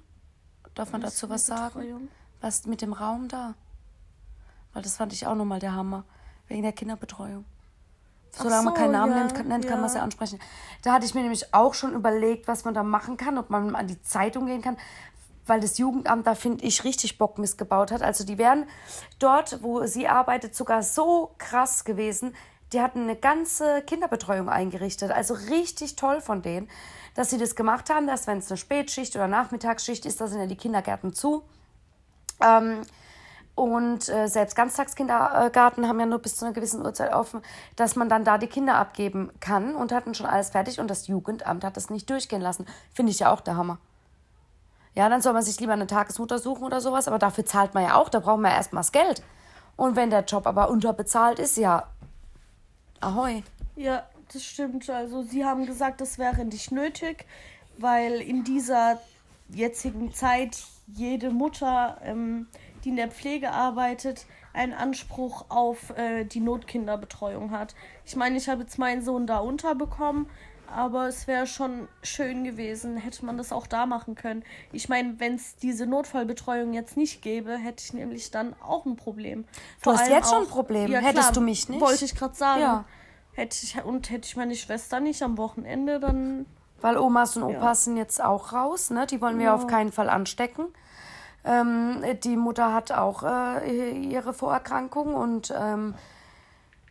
Darf 0.74 0.92
man 0.92 1.02
was 1.02 1.14
dazu 1.14 1.30
was 1.30 1.46
sagen? 1.46 1.80
Betreuung? 1.80 2.08
Was 2.40 2.66
mit 2.66 2.82
dem 2.82 2.92
Raum 2.92 3.28
da? 3.28 3.54
Weil 4.72 4.82
das 4.82 4.96
fand 4.96 5.12
ich 5.12 5.26
auch 5.26 5.34
nochmal 5.34 5.58
der 5.58 5.74
Hammer. 5.74 6.04
Wegen 6.46 6.62
der 6.62 6.72
Kinderbetreuung. 6.72 7.44
Solange 8.32 8.58
so, 8.58 8.64
man 8.64 8.74
keinen 8.74 8.92
Namen 8.92 9.12
ja, 9.12 9.18
nennt, 9.18 9.34
kann, 9.34 9.48
nennt, 9.48 9.66
kann 9.66 9.80
man 9.80 9.88
es 9.88 9.94
ja 9.94 10.02
ansprechen. 10.02 10.38
Da 10.82 10.92
hatte 10.92 11.04
ich 11.04 11.14
mir 11.14 11.22
nämlich 11.22 11.52
auch 11.52 11.74
schon 11.74 11.92
überlegt, 11.92 12.48
was 12.48 12.64
man 12.64 12.74
da 12.74 12.82
machen 12.82 13.16
kann, 13.16 13.38
ob 13.38 13.50
man 13.50 13.74
an 13.74 13.86
die 13.86 14.00
Zeitung 14.02 14.46
gehen 14.46 14.62
kann, 14.62 14.76
weil 15.46 15.60
das 15.60 15.78
Jugendamt 15.78 16.26
da, 16.26 16.34
finde 16.34 16.64
ich, 16.64 16.84
richtig 16.84 17.18
Bock 17.18 17.38
missgebaut 17.38 17.90
hat. 17.90 18.02
Also 18.02 18.24
die 18.24 18.38
wären 18.38 18.66
dort, 19.18 19.62
wo 19.62 19.84
sie 19.86 20.06
arbeitet, 20.06 20.54
sogar 20.54 20.82
so 20.82 21.34
krass 21.38 21.84
gewesen. 21.84 22.34
Die 22.72 22.80
hatten 22.80 23.02
eine 23.02 23.16
ganze 23.16 23.82
Kinderbetreuung 23.82 24.48
eingerichtet. 24.48 25.10
Also 25.10 25.34
richtig 25.34 25.96
toll 25.96 26.20
von 26.20 26.40
denen, 26.40 26.68
dass 27.14 27.30
sie 27.30 27.38
das 27.38 27.56
gemacht 27.56 27.90
haben, 27.90 28.06
dass 28.06 28.28
wenn 28.28 28.38
es 28.38 28.50
eine 28.50 28.58
Spätschicht 28.58 29.16
oder 29.16 29.26
Nachmittagsschicht 29.26 30.06
ist, 30.06 30.20
da 30.20 30.28
sind 30.28 30.38
ja 30.38 30.46
die 30.46 30.56
Kindergärten 30.56 31.12
zu. 31.12 31.42
Ähm, 32.40 32.82
und 33.60 34.08
äh, 34.08 34.26
selbst 34.26 34.56
Ganztagskindergarten 34.56 35.86
haben 35.86 36.00
ja 36.00 36.06
nur 36.06 36.20
bis 36.20 36.36
zu 36.36 36.46
einer 36.46 36.54
gewissen 36.54 36.80
Uhrzeit 36.80 37.12
offen, 37.12 37.42
dass 37.76 37.94
man 37.94 38.08
dann 38.08 38.24
da 38.24 38.38
die 38.38 38.46
Kinder 38.46 38.76
abgeben 38.76 39.30
kann 39.38 39.74
und 39.76 39.92
hatten 39.92 40.14
schon 40.14 40.24
alles 40.24 40.48
fertig 40.48 40.80
und 40.80 40.88
das 40.88 41.08
Jugendamt 41.08 41.62
hat 41.62 41.76
das 41.76 41.90
nicht 41.90 42.08
durchgehen 42.08 42.40
lassen. 42.40 42.64
Finde 42.94 43.12
ich 43.12 43.18
ja 43.18 43.30
auch 43.30 43.42
der 43.42 43.56
Hammer. 43.56 43.76
Ja, 44.94 45.10
dann 45.10 45.20
soll 45.20 45.34
man 45.34 45.42
sich 45.42 45.60
lieber 45.60 45.74
eine 45.74 45.86
Tagesmutter 45.86 46.38
suchen 46.38 46.64
oder 46.64 46.80
sowas, 46.80 47.06
aber 47.06 47.18
dafür 47.18 47.44
zahlt 47.44 47.74
man 47.74 47.84
ja 47.84 47.96
auch, 47.96 48.08
da 48.08 48.20
braucht 48.20 48.40
man 48.40 48.50
ja 48.50 48.56
erstmal 48.56 48.80
das 48.80 48.92
Geld. 48.92 49.22
Und 49.76 49.94
wenn 49.94 50.08
der 50.08 50.24
Job 50.24 50.46
aber 50.46 50.70
unterbezahlt 50.70 51.38
ist, 51.38 51.58
ja, 51.58 51.86
ahoi. 53.00 53.42
Ja, 53.76 54.04
das 54.32 54.42
stimmt. 54.42 54.88
Also 54.88 55.22
sie 55.22 55.44
haben 55.44 55.66
gesagt, 55.66 56.00
das 56.00 56.16
wäre 56.16 56.46
nicht 56.46 56.72
nötig, 56.72 57.26
weil 57.76 58.22
in 58.22 58.42
dieser 58.42 58.98
jetzigen 59.50 60.14
Zeit 60.14 60.56
jede 60.86 61.30
Mutter 61.30 61.98
ähm, 62.02 62.46
die 62.84 62.90
in 62.90 62.96
der 62.96 63.08
Pflege 63.08 63.52
arbeitet, 63.52 64.26
einen 64.52 64.72
Anspruch 64.72 65.46
auf 65.48 65.96
äh, 65.96 66.24
die 66.24 66.40
Notkinderbetreuung 66.40 67.50
hat. 67.50 67.74
Ich 68.04 68.16
meine, 68.16 68.36
ich 68.36 68.48
habe 68.48 68.62
jetzt 68.62 68.78
meinen 68.78 69.02
Sohn 69.02 69.26
da 69.26 69.38
unterbekommen, 69.38 70.26
aber 70.74 71.08
es 71.08 71.26
wäre 71.26 71.46
schon 71.46 71.88
schön 72.02 72.44
gewesen, 72.44 72.96
hätte 72.96 73.24
man 73.24 73.36
das 73.36 73.52
auch 73.52 73.66
da 73.66 73.86
machen 73.86 74.14
können. 74.14 74.44
Ich 74.72 74.88
meine, 74.88 75.18
wenn 75.18 75.34
es 75.34 75.56
diese 75.56 75.86
Notfallbetreuung 75.86 76.72
jetzt 76.72 76.96
nicht 76.96 77.22
gäbe, 77.22 77.56
hätte 77.56 77.82
ich 77.84 77.92
nämlich 77.92 78.30
dann 78.30 78.54
auch 78.62 78.86
ein 78.86 78.96
Problem. 78.96 79.44
Du 79.82 79.92
hast 79.92 80.08
jetzt 80.08 80.26
auch, 80.26 80.34
schon 80.34 80.42
ein 80.44 80.48
Problem. 80.48 80.90
Ja, 80.90 81.00
Hättest 81.00 81.22
klar, 81.22 81.32
du 81.32 81.40
mich 81.40 81.68
nicht? 81.68 81.80
Wollte 81.80 82.04
ich 82.04 82.14
gerade 82.14 82.34
sagen. 82.34 82.60
Ja. 82.60 82.84
Hätte 83.32 83.56
ich, 83.62 83.82
und 83.82 84.10
hätte 84.10 84.26
ich 84.26 84.36
meine 84.36 84.54
Schwester 84.54 85.00
nicht 85.00 85.22
am 85.22 85.38
Wochenende, 85.38 86.00
dann. 86.00 86.46
Weil 86.80 86.96
Omas 86.96 87.36
und 87.36 87.42
Opas 87.42 87.62
ja. 87.62 87.74
sind 87.74 87.96
jetzt 87.96 88.22
auch 88.22 88.52
raus, 88.52 88.90
ne? 88.90 89.06
Die 89.06 89.20
wollen 89.20 89.38
wir 89.38 89.46
ja. 89.46 89.54
auf 89.54 89.66
keinen 89.66 89.92
Fall 89.92 90.08
anstecken. 90.08 90.66
Ähm, 91.44 92.02
die 92.22 92.36
Mutter 92.36 92.72
hat 92.74 92.92
auch 92.92 93.22
äh, 93.22 93.90
ihre 93.92 94.34
Vorerkrankung 94.34 95.14
und 95.14 95.52
ähm, 95.58 95.94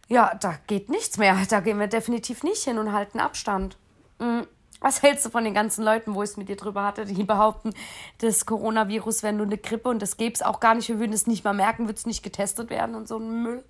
ja, 0.08 0.34
da 0.40 0.56
geht 0.68 0.90
nichts 0.90 1.18
mehr. 1.18 1.38
Da 1.50 1.60
gehen 1.60 1.80
wir 1.80 1.88
definitiv 1.88 2.44
nicht 2.44 2.64
hin 2.64 2.78
und 2.78 2.92
halten 2.92 3.20
Abstand. 3.20 3.78
Mhm. 4.20 4.48
Was 4.82 5.04
hältst 5.04 5.26
du 5.26 5.30
von 5.30 5.44
den 5.44 5.54
ganzen 5.54 5.84
Leuten, 5.84 6.16
wo 6.16 6.24
ich 6.24 6.30
es 6.30 6.38
mit 6.38 6.48
dir 6.48 6.56
drüber 6.56 6.86
hatte, 6.86 7.06
die 7.06 7.24
behaupten, 7.24 7.74
das 8.20 8.46
Coronavirus 8.46 9.24
wäre 9.24 9.34
nur 9.34 9.46
eine 9.46 9.58
Grippe 9.58 9.90
und 9.90 10.02
das 10.02 10.16
gäbe 10.16 10.34
es 10.34 10.42
auch 10.42 10.62
gar 10.62 10.74
nicht, 10.74 10.88
wir 10.88 11.00
würden 11.00 11.12
es 11.12 11.28
nicht 11.28 11.44
mal 11.44 11.54
merken, 11.54 11.88
würde 11.88 11.98
es 11.98 12.06
nicht 12.06 12.24
getestet 12.24 12.70
werden 12.70 12.96
und 12.96 13.08
so 13.08 13.18
ein 13.18 13.44
Müll? 13.44 13.64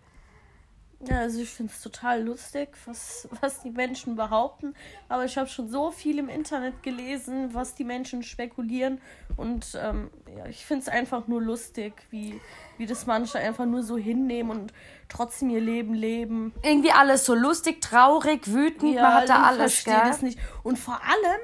Ja, 1.07 1.19
also 1.19 1.39
ich 1.39 1.49
finde 1.49 1.71
es 1.73 1.81
total 1.81 2.23
lustig, 2.23 2.75
was, 2.85 3.27
was 3.39 3.61
die 3.61 3.71
Menschen 3.71 4.17
behaupten. 4.17 4.75
Aber 5.07 5.23
ich 5.23 5.37
habe 5.37 5.47
schon 5.47 5.69
so 5.69 5.91
viel 5.91 6.19
im 6.19 6.27
Internet 6.27 6.83
gelesen, 6.83 7.53
was 7.53 7.73
die 7.73 7.85
Menschen 7.85 8.21
spekulieren. 8.21 8.99
Und 9.37 9.77
ähm, 9.81 10.09
ja, 10.37 10.45
ich 10.47 10.65
finde 10.65 10.83
es 10.83 10.89
einfach 10.89 11.27
nur 11.27 11.41
lustig, 11.41 11.93
wie, 12.09 12.41
wie 12.77 12.85
das 12.85 13.05
manche 13.05 13.39
einfach 13.39 13.65
nur 13.65 13.81
so 13.81 13.97
hinnehmen 13.97 14.51
und 14.51 14.73
trotzdem 15.07 15.49
ihr 15.49 15.61
Leben 15.61 15.93
leben. 15.93 16.53
Irgendwie 16.63 16.91
alles 16.91 17.25
so 17.25 17.33
lustig, 17.33 17.81
traurig, 17.81 18.47
wütend, 18.47 18.95
ja, 18.95 19.01
man 19.01 19.13
hat 19.13 19.29
da 19.29 19.43
alles, 19.43 19.73
Ich 19.73 19.83
verstehe 19.83 20.09
das 20.09 20.21
nicht. 20.21 20.37
Und 20.63 20.77
vor 20.77 20.99
allem 21.01 21.41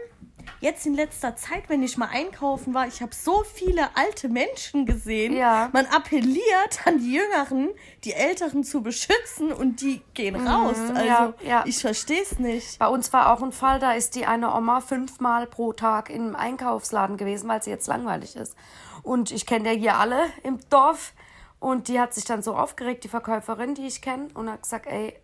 jetzt 0.59 0.85
in 0.85 0.93
letzter 0.93 1.35
Zeit, 1.35 1.69
wenn 1.69 1.83
ich 1.83 1.97
mal 1.97 2.09
einkaufen 2.11 2.73
war, 2.73 2.87
ich 2.87 3.01
habe 3.01 3.13
so 3.13 3.43
viele 3.43 3.95
alte 3.95 4.29
Menschen 4.29 4.85
gesehen. 4.85 5.35
Ja. 5.35 5.69
Man 5.73 5.85
appelliert 5.87 6.85
an 6.85 6.99
die 6.99 7.13
Jüngeren, 7.13 7.69
die 8.03 8.13
Älteren 8.13 8.63
zu 8.63 8.81
beschützen 8.81 9.51
und 9.51 9.81
die 9.81 10.01
gehen 10.13 10.41
mhm, 10.41 10.47
raus. 10.47 10.77
Also 10.93 11.05
ja, 11.05 11.33
ja. 11.45 11.63
ich 11.65 11.79
verstehe 11.79 12.21
es 12.21 12.39
nicht. 12.39 12.79
Bei 12.79 12.87
uns 12.87 13.13
war 13.13 13.33
auch 13.33 13.41
ein 13.41 13.51
Fall, 13.51 13.79
da 13.79 13.93
ist 13.93 14.15
die 14.15 14.25
eine 14.25 14.53
Oma 14.53 14.81
fünfmal 14.81 15.47
pro 15.47 15.73
Tag 15.73 16.09
im 16.09 16.35
Einkaufsladen 16.35 17.17
gewesen, 17.17 17.47
weil 17.47 17.61
sie 17.61 17.69
jetzt 17.69 17.87
langweilig 17.87 18.35
ist. 18.35 18.55
Und 19.03 19.31
ich 19.31 19.45
kenne 19.45 19.73
ja 19.73 19.77
hier 19.77 19.97
alle 19.97 20.25
im 20.43 20.59
Dorf. 20.69 21.13
Und 21.59 21.87
die 21.87 21.99
hat 21.99 22.13
sich 22.13 22.25
dann 22.25 22.43
so 22.43 22.55
aufgeregt, 22.55 23.05
die 23.05 23.07
Verkäuferin, 23.07 23.73
die 23.73 23.87
ich 23.87 24.01
kenne, 24.01 24.27
und 24.33 24.51
hat 24.51 24.63
gesagt, 24.63 24.85
ey, 24.87 25.15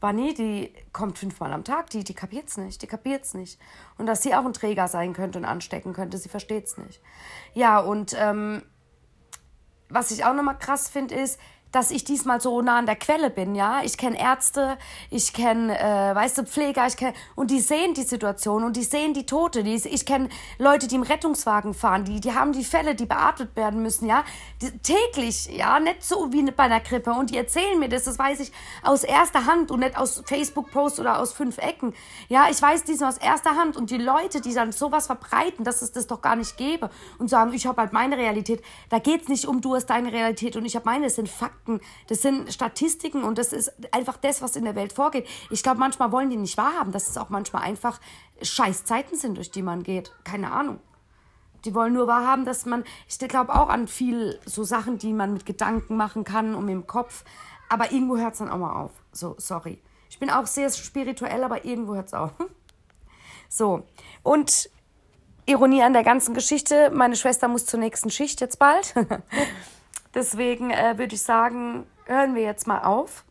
Bunny, 0.00 0.34
die 0.34 0.74
kommt 0.92 1.18
fünfmal 1.18 1.52
am 1.52 1.64
Tag, 1.64 1.90
die, 1.90 2.04
die 2.04 2.14
kapiert's 2.14 2.56
nicht, 2.56 2.82
die 2.82 2.86
kapiert's 2.86 3.34
nicht. 3.34 3.58
Und 3.96 4.06
dass 4.06 4.22
sie 4.22 4.34
auch 4.34 4.44
ein 4.44 4.52
Träger 4.52 4.88
sein 4.88 5.12
könnte 5.12 5.38
und 5.38 5.44
anstecken 5.44 5.92
könnte, 5.92 6.18
sie 6.18 6.28
versteht's 6.28 6.76
nicht. 6.76 7.00
Ja, 7.54 7.78
und 7.78 8.14
ähm, 8.18 8.62
was 9.88 10.10
ich 10.10 10.24
auch 10.24 10.34
nochmal 10.34 10.58
krass 10.58 10.88
finde, 10.88 11.14
ist, 11.14 11.38
dass 11.74 11.90
ich 11.90 12.04
diesmal 12.04 12.40
so 12.40 12.62
nah 12.62 12.78
an 12.78 12.86
der 12.86 12.94
Quelle 12.94 13.30
bin, 13.30 13.56
ja. 13.56 13.80
Ich 13.82 13.98
kenne 13.98 14.18
Ärzte, 14.18 14.78
ich 15.10 15.32
kenne, 15.32 15.76
äh, 15.76 16.14
weißt 16.14 16.38
du, 16.38 16.44
Pfleger, 16.44 16.86
ich 16.86 16.96
kenne, 16.96 17.14
und 17.34 17.50
die 17.50 17.58
sehen 17.58 17.94
die 17.94 18.04
Situation 18.04 18.62
und 18.62 18.76
die 18.76 18.84
sehen 18.84 19.12
die 19.12 19.26
Tote. 19.26 19.64
Die, 19.64 19.74
ich 19.74 20.06
kenne 20.06 20.28
Leute, 20.58 20.86
die 20.86 20.94
im 20.94 21.02
Rettungswagen 21.02 21.74
fahren, 21.74 22.04
die, 22.04 22.20
die 22.20 22.32
haben 22.32 22.52
die 22.52 22.62
Fälle, 22.62 22.94
die 22.94 23.06
beatmet 23.06 23.56
werden 23.56 23.82
müssen, 23.82 24.06
ja. 24.06 24.24
Die, 24.62 24.70
täglich, 24.78 25.46
ja, 25.46 25.80
nicht 25.80 26.04
so 26.04 26.32
wie 26.32 26.44
bei 26.50 26.64
einer 26.64 26.78
Grippe. 26.78 27.10
Und 27.10 27.30
die 27.30 27.36
erzählen 27.36 27.78
mir 27.78 27.88
das, 27.88 28.04
das 28.04 28.18
weiß 28.20 28.38
ich 28.38 28.52
aus 28.84 29.02
erster 29.02 29.46
Hand 29.46 29.72
und 29.72 29.80
nicht 29.80 29.96
aus 29.96 30.22
Facebook-Posts 30.24 31.00
oder 31.00 31.18
aus 31.18 31.32
fünf 31.32 31.58
Ecken. 31.58 31.92
Ja, 32.28 32.46
ich 32.50 32.62
weiß 32.62 32.84
diesmal 32.84 33.08
aus 33.08 33.18
erster 33.18 33.56
Hand 33.56 33.76
und 33.76 33.90
die 33.90 33.98
Leute, 33.98 34.40
die 34.40 34.54
dann 34.54 34.70
sowas 34.70 35.06
verbreiten, 35.06 35.64
dass 35.64 35.82
es 35.82 35.90
das 35.90 36.06
doch 36.06 36.22
gar 36.22 36.36
nicht 36.36 36.56
gäbe 36.56 36.88
und 37.18 37.28
sagen, 37.28 37.52
ich 37.52 37.66
habe 37.66 37.80
halt 37.80 37.92
meine 37.92 38.16
Realität. 38.16 38.62
Da 38.90 39.00
geht's 39.00 39.28
nicht 39.28 39.46
um, 39.46 39.60
du 39.60 39.74
hast 39.74 39.86
deine 39.86 40.12
Realität 40.12 40.56
und 40.56 40.64
ich 40.64 40.76
habe 40.76 40.84
meine, 40.84 41.06
es 41.06 41.16
sind 41.16 41.28
Fakten 41.28 41.63
Fakten, 41.64 41.80
das 42.08 42.22
sind 42.22 42.52
Statistiken 42.52 43.24
und 43.24 43.38
das 43.38 43.52
ist 43.52 43.72
einfach 43.92 44.16
das, 44.16 44.42
was 44.42 44.56
in 44.56 44.64
der 44.64 44.74
Welt 44.74 44.92
vorgeht. 44.92 45.26
Ich 45.50 45.62
glaube, 45.62 45.78
manchmal 45.78 46.12
wollen 46.12 46.30
die 46.30 46.36
nicht 46.36 46.56
wahrhaben, 46.56 46.92
dass 46.92 47.08
es 47.08 47.16
auch 47.16 47.30
manchmal 47.30 47.62
einfach 47.62 48.00
scheiß 48.42 48.84
Zeiten 48.84 49.16
sind, 49.16 49.36
durch 49.36 49.50
die 49.50 49.62
man 49.62 49.82
geht. 49.82 50.12
Keine 50.24 50.52
Ahnung. 50.52 50.80
Die 51.64 51.74
wollen 51.74 51.94
nur 51.94 52.06
wahrhaben, 52.06 52.44
dass 52.44 52.66
man, 52.66 52.84
ich 53.08 53.18
glaube 53.18 53.54
auch 53.54 53.68
an 53.68 53.88
viel 53.88 54.38
so 54.44 54.64
Sachen, 54.64 54.98
die 54.98 55.12
man 55.12 55.32
mit 55.32 55.46
Gedanken 55.46 55.96
machen 55.96 56.24
kann 56.24 56.54
und 56.54 56.68
im 56.68 56.86
Kopf. 56.86 57.24
Aber 57.70 57.90
irgendwo 57.90 58.18
hört 58.18 58.34
es 58.34 58.40
dann 58.40 58.50
auch 58.50 58.58
mal 58.58 58.84
auf. 58.84 58.92
So, 59.12 59.34
sorry. 59.38 59.80
Ich 60.10 60.18
bin 60.18 60.30
auch 60.30 60.46
sehr 60.46 60.70
spirituell, 60.70 61.42
aber 61.42 61.64
irgendwo 61.64 61.94
hört 61.94 62.08
es 62.08 62.14
auf. 62.14 62.32
So. 63.50 63.84
Und 64.24 64.68
Ironie 65.46 65.82
an 65.82 65.92
der 65.92 66.02
ganzen 66.02 66.34
Geschichte, 66.34 66.90
meine 66.92 67.14
Schwester 67.14 67.46
muss 67.46 67.66
zur 67.66 67.78
nächsten 67.78 68.10
Schicht 68.10 68.40
jetzt 68.40 68.58
bald. 68.58 68.94
Deswegen 70.14 70.70
äh, 70.70 70.96
würde 70.96 71.14
ich 71.14 71.22
sagen, 71.22 71.86
hören 72.06 72.34
wir 72.34 72.42
jetzt 72.42 72.66
mal 72.66 72.82
auf. 72.82 73.24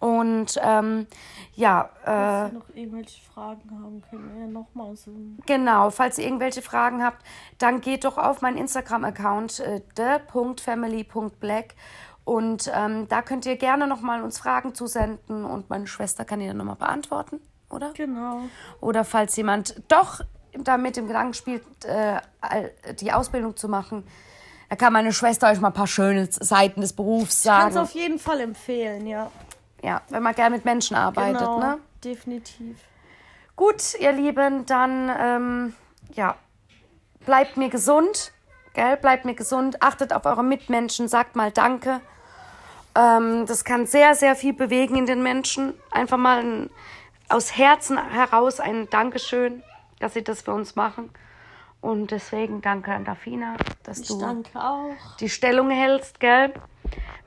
Und 0.00 0.58
ähm, 0.62 1.06
ja, 1.54 1.90
Falls 2.04 2.46
äh, 2.46 2.50
Sie 2.50 2.58
noch 2.58 2.68
irgendwelche 2.74 3.22
Fragen 3.22 3.70
haben, 3.70 4.02
können 4.10 4.34
wir 4.34 4.40
ja 4.42 4.46
nochmal 4.48 4.96
so. 4.96 5.12
genau, 5.46 5.90
falls 5.90 6.18
ihr 6.18 6.24
irgendwelche 6.24 6.60
Fragen 6.60 7.04
habt, 7.04 7.24
dann 7.58 7.80
geht 7.80 8.04
doch 8.04 8.18
auf 8.18 8.42
meinen 8.42 8.58
Instagram-Account, 8.58 9.60
äh, 9.60 9.80
the.family.black 9.96 11.76
und 12.24 12.70
ähm, 12.74 13.06
da 13.08 13.22
könnt 13.22 13.46
ihr 13.46 13.56
gerne 13.56 13.86
nochmal 13.86 14.22
uns 14.22 14.40
Fragen 14.40 14.74
zusenden 14.74 15.44
und 15.44 15.70
meine 15.70 15.86
Schwester 15.86 16.24
kann 16.24 16.40
die 16.40 16.48
dann 16.48 16.56
nochmal 16.56 16.74
beantworten, 16.74 17.40
oder? 17.70 17.92
Genau. 17.92 18.40
Oder 18.80 19.04
falls 19.04 19.36
jemand 19.36 19.80
doch 19.86 20.20
damit 20.58 20.96
im 20.96 21.06
Gedanken 21.06 21.34
spielt, 21.34 21.62
äh, 21.84 22.20
die 23.00 23.12
Ausbildung 23.12 23.56
zu 23.56 23.68
machen, 23.68 24.02
da 24.68 24.76
kann 24.76 24.92
meine 24.92 25.12
Schwester 25.12 25.50
euch 25.50 25.60
mal 25.60 25.68
ein 25.68 25.74
paar 25.74 25.86
schöne 25.86 26.28
Seiten 26.30 26.80
des 26.80 26.92
Berufs 26.92 27.44
Kann 27.44 27.68
es 27.68 27.74
sagen. 27.74 27.84
auf 27.84 27.92
jeden 27.92 28.18
Fall 28.18 28.40
empfehlen, 28.40 29.06
ja. 29.06 29.30
Ja, 29.82 30.02
wenn 30.08 30.22
man 30.22 30.34
gerne 30.34 30.56
mit 30.56 30.64
Menschen 30.64 30.96
arbeitet, 30.96 31.38
genau. 31.38 31.58
ne? 31.58 31.78
Definitiv. 32.02 32.78
Gut, 33.54 33.94
ihr 34.00 34.12
Lieben, 34.12 34.66
dann 34.66 35.10
ähm, 35.18 35.74
ja, 36.14 36.36
bleibt 37.24 37.56
mir 37.56 37.68
gesund, 37.68 38.32
gell? 38.74 38.96
Bleibt 38.96 39.24
mir 39.24 39.34
gesund, 39.34 39.82
achtet 39.82 40.12
auf 40.12 40.26
eure 40.26 40.44
Mitmenschen, 40.44 41.08
sagt 41.08 41.36
mal 41.36 41.52
Danke. 41.52 42.00
Ähm, 42.96 43.46
das 43.46 43.64
kann 43.64 43.86
sehr, 43.86 44.14
sehr 44.14 44.34
viel 44.34 44.52
bewegen 44.52 44.96
in 44.96 45.06
den 45.06 45.22
Menschen. 45.22 45.74
Einfach 45.90 46.16
mal 46.16 46.40
ein, 46.40 46.70
aus 47.28 47.56
Herzen 47.56 47.98
heraus 48.10 48.60
ein 48.60 48.88
Dankeschön, 48.90 49.62
dass 50.00 50.14
sie 50.14 50.24
das 50.24 50.42
für 50.42 50.52
uns 50.52 50.76
machen. 50.76 51.10
Und 51.86 52.10
deswegen 52.10 52.62
danke 52.62 52.90
an 52.90 53.04
Dafina, 53.04 53.54
dass 53.84 54.00
Ich 54.00 54.08
du 54.08 54.42
die 55.20 55.28
Stellung 55.28 55.70
hältst, 55.70 56.18
gell? 56.18 56.52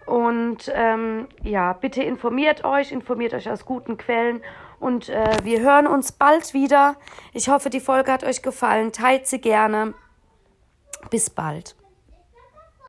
Und 0.06 0.70
ähm, 0.76 1.30
ja, 1.44 1.72
bitte 1.72 2.04
informiert 2.04 2.66
euch, 2.66 2.92
informiert 2.92 3.34
euch 3.34 3.50
aus 3.50 3.64
guten 3.64 3.96
Quellen. 3.96 4.42
Und 4.82 5.08
äh, 5.08 5.38
wir 5.44 5.62
hören 5.62 5.88
uns 5.88 6.12
bald 6.12 6.54
wieder. 6.54 6.98
Ich 7.32 7.48
hoffe, 7.48 7.70
die 7.70 7.80
Folge 7.80 8.12
hat 8.12 8.26
euch 8.26 8.42
gefallen. 8.42 8.92
Teilt 8.92 9.28
sie 9.28 9.40
gerne. 9.40 9.94
Bis 11.10 11.30
bald. 11.30 11.78